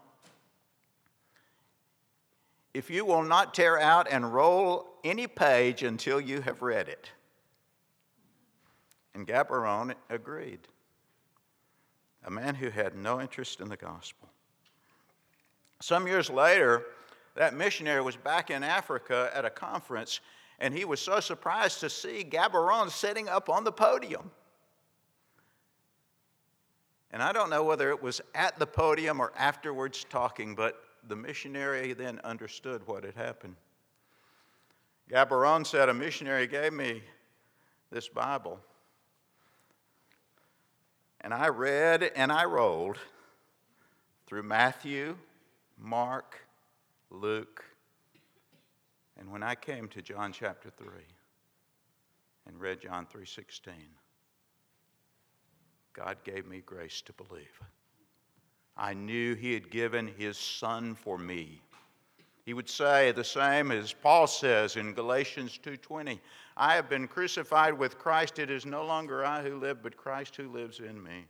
if 2.74 2.92
you 2.92 3.06
will 3.06 3.24
not 3.24 3.56
tear 3.56 3.80
out 3.80 4.08
and 4.12 4.32
roll 4.32 4.88
any 5.04 5.26
page 5.26 5.82
until 5.82 6.22
you 6.22 6.42
have 6.42 6.62
read 6.62 6.88
it. 6.88 7.10
And 9.16 9.26
Gaborone 9.26 9.96
agreed. 10.12 10.60
A 12.24 12.30
man 12.30 12.54
who 12.54 12.70
had 12.70 12.96
no 12.96 13.20
interest 13.20 13.62
in 13.62 13.70
the 13.70 13.78
gospel. 13.78 14.30
Some 15.80 16.06
years 16.06 16.30
later, 16.30 16.84
that 17.36 17.56
missionary 17.56 18.02
was 18.02 18.16
back 18.16 18.52
in 18.52 18.64
Africa 18.64 19.32
at 19.34 19.44
a 19.44 19.50
conference, 19.50 20.20
and 20.60 20.74
he 20.74 20.86
was 20.86 21.00
so 21.00 21.20
surprised 21.20 21.80
to 21.82 21.90
see 21.90 22.24
Gaborone 22.24 22.90
sitting 22.90 23.30
up 23.30 23.50
on 23.50 23.64
the 23.64 23.72
podium. 23.72 24.32
And 27.12 27.22
I 27.22 27.32
don't 27.32 27.50
know 27.50 27.64
whether 27.64 27.90
it 27.90 28.02
was 28.02 28.22
at 28.36 28.60
the 28.60 28.68
podium 28.68 29.20
or 29.20 29.32
afterwards 29.38 30.06
talking, 30.10 30.56
but 30.56 30.84
the 31.08 31.16
missionary 31.16 31.94
then 31.94 32.20
understood 32.24 32.82
what 32.86 33.04
had 33.04 33.16
happened. 33.16 33.56
Gaborone 35.10 35.66
said, 35.66 35.90
A 35.90 35.94
missionary 35.94 36.48
gave 36.48 36.74
me 36.74 37.02
this 37.92 38.10
Bible. 38.10 38.60
And 41.22 41.34
I 41.34 41.48
read 41.48 42.12
and 42.16 42.32
I 42.32 42.46
rolled 42.46 42.98
through 44.28 44.44
Matthew, 44.44 45.18
Mark, 45.78 46.38
Luke, 47.10 47.64
and 49.18 49.32
when 49.32 49.44
I 49.44 49.56
came 49.56 49.88
to 49.90 50.02
John 50.02 50.32
chapter 50.32 50.70
3 50.70 50.88
and 52.48 52.60
read 52.60 52.82
John 52.82 53.06
3:16 53.06 53.74
God 55.94 56.18
gave 56.24 56.46
me 56.46 56.62
grace 56.62 57.02
to 57.02 57.14
believe. 57.14 57.60
I 58.76 58.94
knew 58.94 59.34
He 59.34 59.54
had 59.54 59.72
given 59.72 60.08
His 60.08 60.38
Son 60.38 60.94
for 60.94 61.18
me. 61.18 61.62
He 62.46 62.54
would 62.54 62.70
say 62.70 63.12
the 63.12 63.24
same 63.24 63.72
as 63.72 63.92
Paul 63.92 64.28
says 64.28 64.76
in 64.76 64.94
Galatians 64.94 65.58
2:20, 65.58 66.22
I 66.56 66.76
have 66.76 66.88
been 66.88 67.08
crucified 67.08 67.74
with 67.74 67.98
Christ, 67.98 68.40
it 68.40 68.52
is 68.52 68.66
no 68.66 68.86
longer 68.86 69.26
I 69.26 69.42
who 69.42 69.58
live, 69.58 69.82
but 69.82 69.98
Christ 69.98 70.36
who 70.36 70.48
lives 70.50 70.80
in 70.80 71.02
me. 71.02 71.28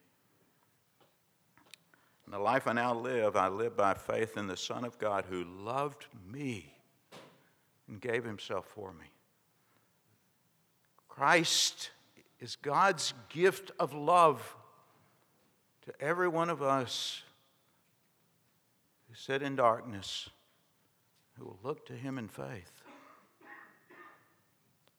In 2.26 2.32
the 2.32 2.40
life 2.40 2.68
I 2.68 2.74
now 2.74 2.94
live, 2.94 3.38
I 3.38 3.48
live 3.48 3.78
by 3.78 3.94
faith 3.94 4.36
in 4.36 4.48
the 4.48 4.58
Son 4.58 4.84
of 4.84 5.00
God 5.00 5.26
who 5.26 5.46
loved 5.46 6.08
me 6.30 6.77
and 7.88 8.02
gave 8.02 8.24
himself 8.24 8.66
for 8.66 8.94
me. 8.94 9.06
Christ 11.08 11.92
is 12.40 12.56
God's 12.56 13.14
gift 13.30 13.72
of 13.80 13.94
love 13.94 14.56
to 15.86 15.94
every 16.00 16.28
one 16.28 16.50
of 16.50 16.62
us 16.62 17.24
who 19.08 19.16
sit 19.16 19.42
in 19.42 19.56
darkness, 19.56 20.30
who 21.38 21.46
will 21.46 21.60
look 21.64 21.86
to 21.88 21.94
him 21.94 22.18
in 22.18 22.28
faith. 22.28 22.84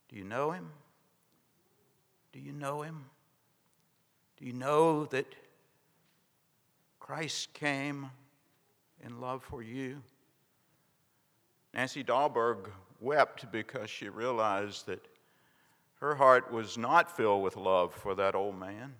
Do 0.09 0.16
you 0.16 0.24
know 0.24 0.51
him? 0.51 0.70
Do 2.32 2.41
you 2.41 2.53
know 2.53 2.82
him? 2.82 3.05
Do 4.39 4.47
you 4.47 4.53
know 4.53 5.05
that 5.07 5.34
Christ 6.99 7.53
came 7.53 8.11
in 9.05 9.20
love 9.20 9.43
for 9.43 9.62
you? 9.62 10.03
Nancy 11.75 12.03
Dahlberg 12.03 12.71
wept 13.01 13.51
because 13.53 13.91
she 13.91 14.09
realized 14.09 14.87
that 14.87 15.07
her 16.01 16.14
heart 16.14 16.53
was 16.53 16.79
not 16.79 17.16
filled 17.16 17.43
with 17.43 17.57
love 17.57 17.93
for 17.95 18.14
that 18.14 18.35
old 18.35 18.59
man. 18.59 18.95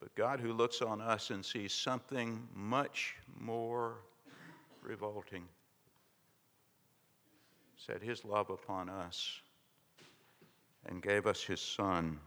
But 0.00 0.14
God, 0.14 0.40
who 0.40 0.52
looks 0.52 0.80
on 0.80 1.00
us 1.00 1.30
and 1.30 1.44
sees 1.44 1.72
something 1.72 2.46
much 2.54 3.16
more 3.38 3.96
revolting, 4.82 5.44
set 7.76 8.02
his 8.02 8.24
love 8.24 8.50
upon 8.50 8.88
us 8.88 9.40
and 10.86 11.02
gave 11.02 11.26
us 11.26 11.42
his 11.42 11.60
Son 11.60 12.18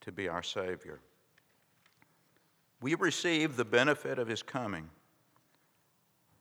to 0.00 0.12
be 0.12 0.28
our 0.28 0.42
Savior. 0.42 1.00
We 2.80 2.94
receive 2.94 3.56
the 3.56 3.64
benefit 3.64 4.20
of 4.20 4.28
his 4.28 4.42
coming 4.42 4.88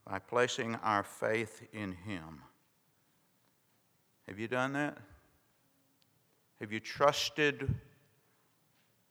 by 0.08 0.20
placing 0.20 0.76
our 0.76 1.04
faith 1.04 1.62
in 1.74 1.92
him. 1.92 2.42
Have 4.28 4.40
you 4.40 4.48
done 4.48 4.74
that? 4.74 4.98
Have 6.62 6.72
you 6.72 6.80
trusted 6.80 7.74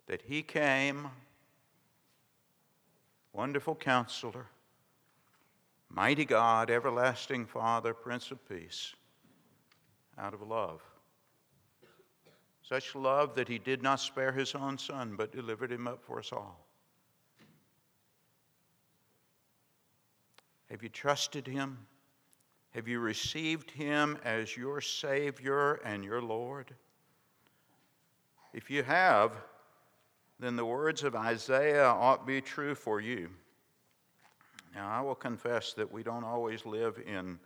that 0.06 0.22
he 0.22 0.42
came, 0.42 1.08
wonderful 3.32 3.74
counselor, 3.74 4.46
mighty 5.90 6.24
God, 6.24 6.70
everlasting 6.70 7.46
Father, 7.46 7.92
Prince 7.92 8.30
of 8.30 8.48
Peace, 8.48 8.94
out 10.18 10.32
of 10.32 10.40
love? 10.42 10.82
Such 12.62 12.94
love 12.94 13.34
that 13.36 13.48
he 13.48 13.58
did 13.58 13.82
not 13.82 14.00
spare 14.00 14.32
his 14.32 14.54
own 14.54 14.78
son, 14.78 15.14
but 15.16 15.30
delivered 15.30 15.70
him 15.70 15.86
up 15.86 16.02
for 16.02 16.18
us 16.18 16.32
all. 16.32 16.65
Have 20.70 20.82
you 20.82 20.88
trusted 20.88 21.46
him? 21.46 21.78
Have 22.70 22.88
you 22.88 23.00
received 23.00 23.70
him 23.70 24.18
as 24.24 24.56
your 24.56 24.80
Savior 24.80 25.74
and 25.84 26.04
your 26.04 26.20
Lord? 26.20 26.74
If 28.52 28.70
you 28.70 28.82
have, 28.82 29.32
then 30.38 30.56
the 30.56 30.64
words 30.64 31.02
of 31.02 31.14
Isaiah 31.14 31.86
ought 31.86 32.26
be 32.26 32.40
true 32.40 32.74
for 32.74 33.00
you. 33.00 33.30
Now, 34.74 34.90
I 34.90 35.00
will 35.00 35.14
confess 35.14 35.72
that 35.74 35.90
we 35.90 36.02
don't 36.02 36.24
always 36.24 36.66
live 36.66 37.00
in, 37.06 37.38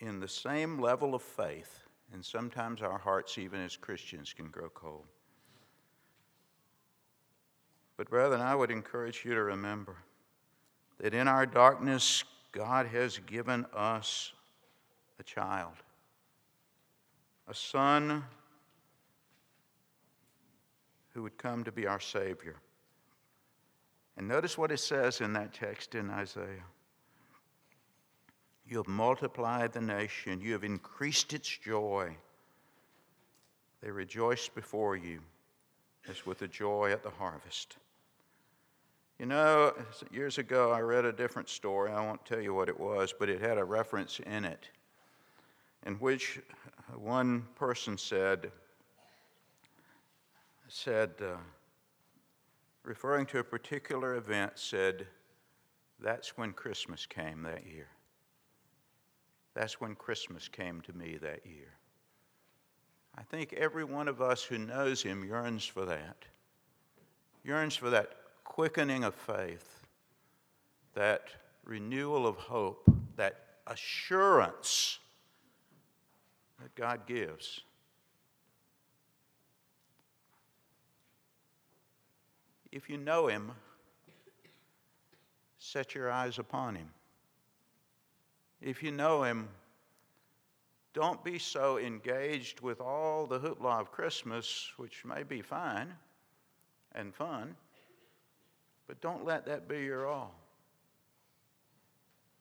in 0.00 0.18
the 0.18 0.28
same 0.28 0.80
level 0.80 1.14
of 1.14 1.22
faith 1.22 1.86
and 2.12 2.24
sometimes 2.24 2.82
our 2.82 2.98
hearts, 2.98 3.38
even 3.38 3.60
as 3.60 3.76
Christians, 3.76 4.32
can 4.32 4.48
grow 4.48 4.68
cold. 4.70 5.04
But, 7.96 8.10
brethren, 8.10 8.40
I 8.40 8.54
would 8.54 8.70
encourage 8.70 9.24
you 9.24 9.34
to 9.34 9.42
remember 9.42 9.96
that 10.98 11.14
in 11.14 11.28
our 11.28 11.46
darkness, 11.46 12.24
God 12.52 12.86
has 12.86 13.18
given 13.26 13.66
us 13.74 14.32
a 15.18 15.22
child, 15.22 15.74
a 17.48 17.54
son 17.54 18.24
who 21.12 21.22
would 21.22 21.38
come 21.38 21.64
to 21.64 21.72
be 21.72 21.86
our 21.86 22.00
Savior. 22.00 22.56
And 24.16 24.26
notice 24.26 24.56
what 24.56 24.72
it 24.72 24.80
says 24.80 25.20
in 25.20 25.32
that 25.34 25.52
text 25.52 25.94
in 25.94 26.10
Isaiah. 26.10 26.64
You 28.68 28.78
have 28.78 28.88
multiplied 28.88 29.72
the 29.72 29.80
nation, 29.80 30.40
you 30.40 30.52
have 30.52 30.64
increased 30.64 31.32
its 31.32 31.48
joy. 31.48 32.16
They 33.82 33.90
rejoice 33.90 34.48
before 34.48 34.96
you 34.96 35.20
as 36.08 36.26
with 36.26 36.38
the 36.38 36.48
joy 36.48 36.90
at 36.92 37.02
the 37.02 37.10
harvest. 37.10 37.76
You 39.18 39.24
know, 39.24 39.72
years 40.10 40.36
ago 40.36 40.72
I 40.72 40.80
read 40.80 41.06
a 41.06 41.12
different 41.12 41.48
story. 41.48 41.90
I 41.90 42.04
won't 42.04 42.24
tell 42.26 42.40
you 42.40 42.52
what 42.52 42.68
it 42.68 42.78
was, 42.78 43.14
but 43.18 43.30
it 43.30 43.40
had 43.40 43.56
a 43.56 43.64
reference 43.64 44.20
in 44.20 44.44
it 44.44 44.68
in 45.86 45.94
which 45.94 46.40
one 46.94 47.46
person 47.54 47.96
said, 47.96 48.50
said, 50.68 51.12
uh, 51.22 51.36
referring 52.82 53.24
to 53.26 53.38
a 53.38 53.44
particular 53.44 54.16
event, 54.16 54.52
said, 54.56 55.06
That's 55.98 56.36
when 56.36 56.52
Christmas 56.52 57.06
came 57.06 57.42
that 57.42 57.66
year. 57.66 57.88
That's 59.54 59.80
when 59.80 59.94
Christmas 59.94 60.48
came 60.48 60.82
to 60.82 60.92
me 60.92 61.16
that 61.22 61.46
year. 61.46 61.72
I 63.16 63.22
think 63.22 63.54
every 63.54 63.84
one 63.84 64.08
of 64.08 64.20
us 64.20 64.42
who 64.42 64.58
knows 64.58 65.02
Him 65.02 65.24
yearns 65.24 65.64
for 65.64 65.86
that. 65.86 66.26
Yearns 67.44 67.76
for 67.76 67.88
that 67.90 68.10
quickening 68.56 69.04
of 69.04 69.14
faith, 69.14 69.86
that 70.94 71.28
renewal 71.64 72.26
of 72.26 72.36
hope, 72.36 72.82
that 73.16 73.36
assurance 73.68 74.98
that 76.60 76.74
God 76.74 77.06
gives. 77.06 77.60
If 82.72 82.90
you 82.90 82.98
know 82.98 83.28
Him, 83.28 83.52
set 85.58 85.94
your 85.94 86.10
eyes 86.10 86.38
upon 86.38 86.74
Him 86.74 86.88
if 88.60 88.82
you 88.82 88.90
know 88.90 89.22
him, 89.22 89.48
don't 90.94 91.22
be 91.22 91.38
so 91.38 91.78
engaged 91.78 92.60
with 92.60 92.80
all 92.80 93.26
the 93.26 93.38
hoopla 93.38 93.80
of 93.80 93.92
Christmas, 93.92 94.72
which 94.76 95.04
may 95.04 95.22
be 95.22 95.42
fine 95.42 95.92
and 96.92 97.14
fun, 97.14 97.54
but 98.86 99.00
don't 99.00 99.24
let 99.24 99.46
that 99.46 99.68
be 99.68 99.82
your 99.82 100.06
all. 100.06 100.34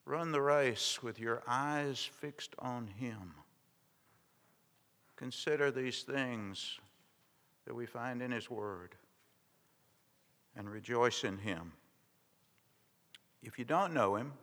Run 0.05 0.31
the 0.31 0.41
race 0.41 1.01
with 1.01 1.19
your 1.19 1.41
eyes 1.47 2.03
fixed 2.19 2.53
on 2.59 2.87
Him. 2.87 3.33
Consider 5.15 5.71
these 5.71 6.03
things 6.03 6.79
that 7.65 7.73
we 7.73 7.85
find 7.85 8.21
in 8.21 8.31
His 8.31 8.49
Word 8.49 8.95
and 10.55 10.69
rejoice 10.69 11.23
in 11.23 11.37
Him. 11.39 11.71
If 13.41 13.57
you 13.57 13.65
don't 13.65 13.93
know 13.93 14.15
Him, 14.15 14.33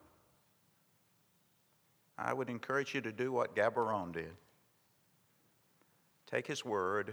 I 2.19 2.33
would 2.33 2.51
encourage 2.51 2.95
you 2.95 3.01
to 3.03 3.13
do 3.13 3.31
what 3.31 3.55
Gaborone 3.55 4.13
did 4.13 4.33
take 6.33 6.47
his 6.47 6.65
word 6.65 7.13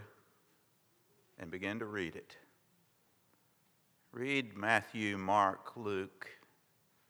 and 1.38 1.50
begin 1.50 1.78
to 1.78 1.84
read 1.84 2.16
it. 2.16 2.36
Read 4.12 4.56
Matthew, 4.56 5.16
Mark, 5.16 5.76
Luke, 5.76 6.28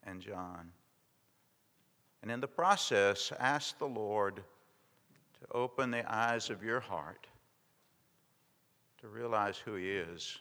and 0.05 0.20
John. 0.20 0.70
And 2.22 2.30
in 2.30 2.40
the 2.40 2.48
process, 2.48 3.32
ask 3.38 3.78
the 3.78 3.88
Lord 3.88 4.36
to 4.36 5.53
open 5.53 5.90
the 5.90 6.05
eyes 6.12 6.51
of 6.51 6.62
your 6.62 6.80
heart 6.80 7.26
to 9.01 9.09
realize 9.09 9.57
who 9.57 9.74
He 9.74 9.90
is 9.90 10.38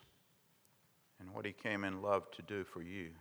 and 1.19 1.33
what 1.33 1.45
He 1.45 1.53
came 1.53 1.85
in 1.85 2.01
love 2.01 2.29
to 2.31 2.41
do 2.41 2.63
for 2.65 2.81
you. 2.81 3.11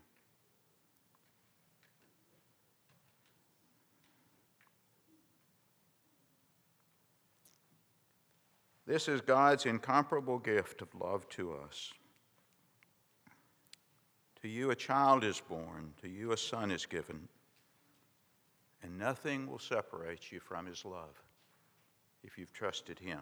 This 8.87 9.07
is 9.07 9.21
God's 9.21 9.67
incomparable 9.67 10.39
gift 10.39 10.81
of 10.81 10.89
love 10.95 11.29
to 11.31 11.53
us. 11.53 11.93
To 14.43 14.49
you 14.49 14.71
a 14.71 14.77
child 14.77 15.25
is 15.25 15.41
born, 15.41 15.93
to 16.03 16.09
you 16.09 16.33
a 16.33 16.37
son 16.37 16.71
is 16.71 16.87
given, 16.87 17.29
and 18.83 18.99
nothing 18.99 19.51
will 19.51 19.59
separate 19.59 20.31
you 20.31 20.41
from 20.41 20.67
his 20.67 20.85
love 20.85 21.23
if 22.23 22.39
you've 22.39 22.53
trusted 22.53 22.99
him. 22.99 23.21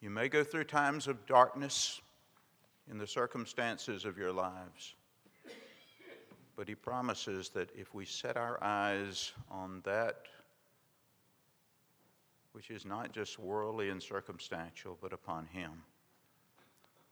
You 0.00 0.10
may 0.10 0.28
go 0.28 0.44
through 0.44 0.64
times 0.64 1.08
of 1.08 1.26
darkness 1.26 2.00
in 2.90 2.98
the 2.98 3.06
circumstances 3.06 4.04
of 4.04 4.18
your 4.18 4.32
lives, 4.32 4.94
but 6.56 6.68
he 6.68 6.74
promises 6.74 7.48
that 7.50 7.70
if 7.74 7.94
we 7.94 8.04
set 8.04 8.36
our 8.36 8.62
eyes 8.62 9.32
on 9.50 9.80
that 9.84 10.26
which 12.54 12.70
is 12.70 12.86
not 12.86 13.10
just 13.10 13.36
worldly 13.40 13.90
and 13.90 14.00
circumstantial, 14.00 14.96
but 15.02 15.12
upon 15.12 15.44
Him, 15.46 15.72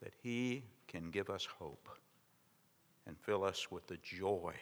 that 0.00 0.12
He 0.22 0.62
can 0.86 1.10
give 1.10 1.28
us 1.28 1.44
hope 1.44 1.88
and 3.06 3.16
fill 3.18 3.44
us 3.44 3.70
with 3.70 3.86
the 3.86 3.98
joy 4.02 4.54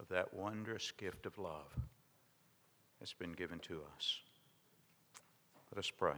of 0.00 0.08
that 0.08 0.32
wondrous 0.32 0.92
gift 0.96 1.26
of 1.26 1.36
love 1.38 1.74
that's 2.98 3.12
been 3.12 3.32
given 3.32 3.58
to 3.60 3.80
us. 3.96 4.20
Let 5.72 5.78
us 5.78 5.90
pray. 5.90 6.14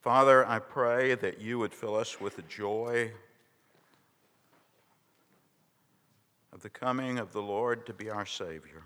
Father, 0.00 0.46
I 0.46 0.58
pray 0.58 1.14
that 1.14 1.40
you 1.40 1.58
would 1.58 1.74
fill 1.74 1.94
us 1.94 2.20
with 2.20 2.36
the 2.36 2.42
joy 2.42 3.12
of 6.52 6.62
the 6.62 6.70
coming 6.70 7.18
of 7.18 7.32
the 7.32 7.42
Lord 7.42 7.86
to 7.86 7.92
be 7.92 8.10
our 8.10 8.26
Savior. 8.26 8.82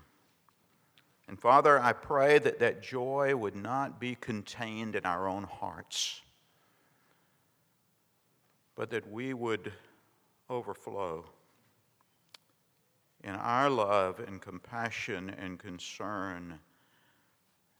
And 1.27 1.39
Father, 1.39 1.79
I 1.79 1.93
pray 1.93 2.37
that 2.39 2.59
that 2.59 2.83
joy 2.83 3.35
would 3.35 3.55
not 3.55 3.99
be 3.99 4.15
contained 4.15 4.95
in 4.95 5.05
our 5.05 5.27
own 5.27 5.43
hearts, 5.43 6.21
but 8.75 8.89
that 8.89 9.09
we 9.11 9.33
would 9.33 9.71
overflow 10.49 11.25
in 13.23 13.31
our 13.31 13.69
love 13.69 14.19
and 14.19 14.41
compassion 14.41 15.29
and 15.29 15.57
concern 15.57 16.59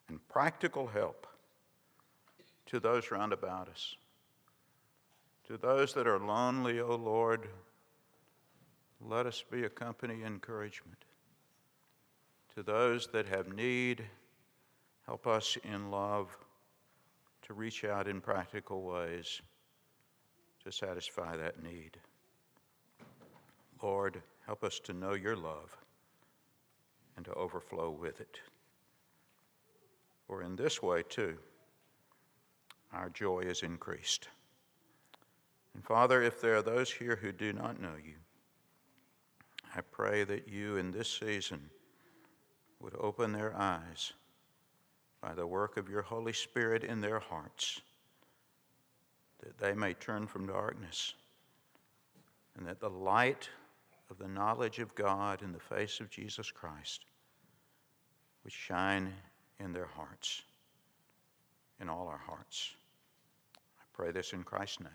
and 0.10 0.28
practical 0.28 0.88
help 0.88 1.28
to 2.66 2.80
those 2.80 3.12
round 3.12 3.34
about 3.34 3.70
us. 3.70 3.96
To 5.48 5.58
those 5.58 5.93
that 5.93 6.08
are 6.08 6.20
lonely, 6.20 6.80
O 6.80 6.88
oh 6.88 6.96
Lord, 6.96 7.48
let 9.00 9.28
us 9.28 9.43
be 9.52 9.66
a 9.66 9.70
company 9.70 10.24
encouragement. 10.24 11.06
To 12.56 12.64
those 12.64 13.08
that 13.08 13.28
have 13.28 13.54
need, 13.54 14.04
help 15.06 15.28
us 15.28 15.58
in 15.64 15.91
love 15.91 16.36
to 17.43 17.54
reach 17.54 17.84
out 17.84 18.08
in 18.08 18.22
practical 18.22 18.82
ways 18.82 19.41
to 20.66 20.72
satisfy 20.72 21.38
that 21.38 21.63
need. 21.63 21.97
Lord, 23.82 24.22
help 24.45 24.63
us 24.63 24.80
to 24.82 24.93
know 24.93 25.13
your 25.13 25.36
love 25.36 25.78
and 27.16 27.26
to 27.26 27.34
overflow 27.34 27.91
with 27.91 28.20
it. 28.20 28.39
For 30.28 30.41
in 30.41 30.55
this 30.55 30.82
way, 30.82 31.03
too, 31.07 31.38
our 32.91 33.09
joy 33.09 33.41
is 33.41 33.61
increased. 33.61 34.28
And 35.76 35.84
Father, 35.84 36.24
if 36.24 36.41
there 36.41 36.55
are 36.55 36.61
those 36.61 36.91
here 36.91 37.18
who 37.22 37.32
do 37.32 37.53
not 37.53 37.80
know 37.80 37.95
you, 38.03 38.16
I 39.76 39.82
pray 39.82 40.24
that 40.24 40.47
you 40.47 40.78
in 40.78 40.91
this 40.91 41.09
season 41.09 41.70
would 42.80 42.95
open 42.99 43.34
their 43.34 43.55
eyes 43.55 44.13
by 45.22 45.34
the 45.34 45.45
work 45.45 45.78
of 45.78 45.89
your 45.89 46.01
Holy 46.01 46.34
Spirit 46.34 46.84
in 46.84 47.01
their 47.01 47.20
hearts, 47.20 47.82
that 49.42 49.58
they 49.58 49.74
may 49.74 49.94
turn 49.94 50.28
from 50.28 50.48
darkness, 50.48 51.14
and 52.58 52.68
that 52.68 52.80
the 52.80 52.90
light 52.90 53.50
of 54.10 54.18
the 54.18 54.28
knowledge 54.28 54.80
of 54.80 54.94
God 54.96 55.42
in 55.42 55.52
the 55.52 55.60
face 55.60 56.00
of 56.00 56.10
Jesus 56.10 56.52
Christ 56.52 57.06
would 58.44 58.54
shine 58.54 59.14
in 59.60 59.74
their 59.74 59.88
hearts, 59.88 60.44
in 61.82 61.90
all 61.90 62.08
our 62.08 62.22
hearts. 62.26 62.72
I 63.80 63.84
pray 63.94 64.12
this 64.12 64.34
in 64.34 64.44
Christ's 64.44 64.82
name. 64.82 64.92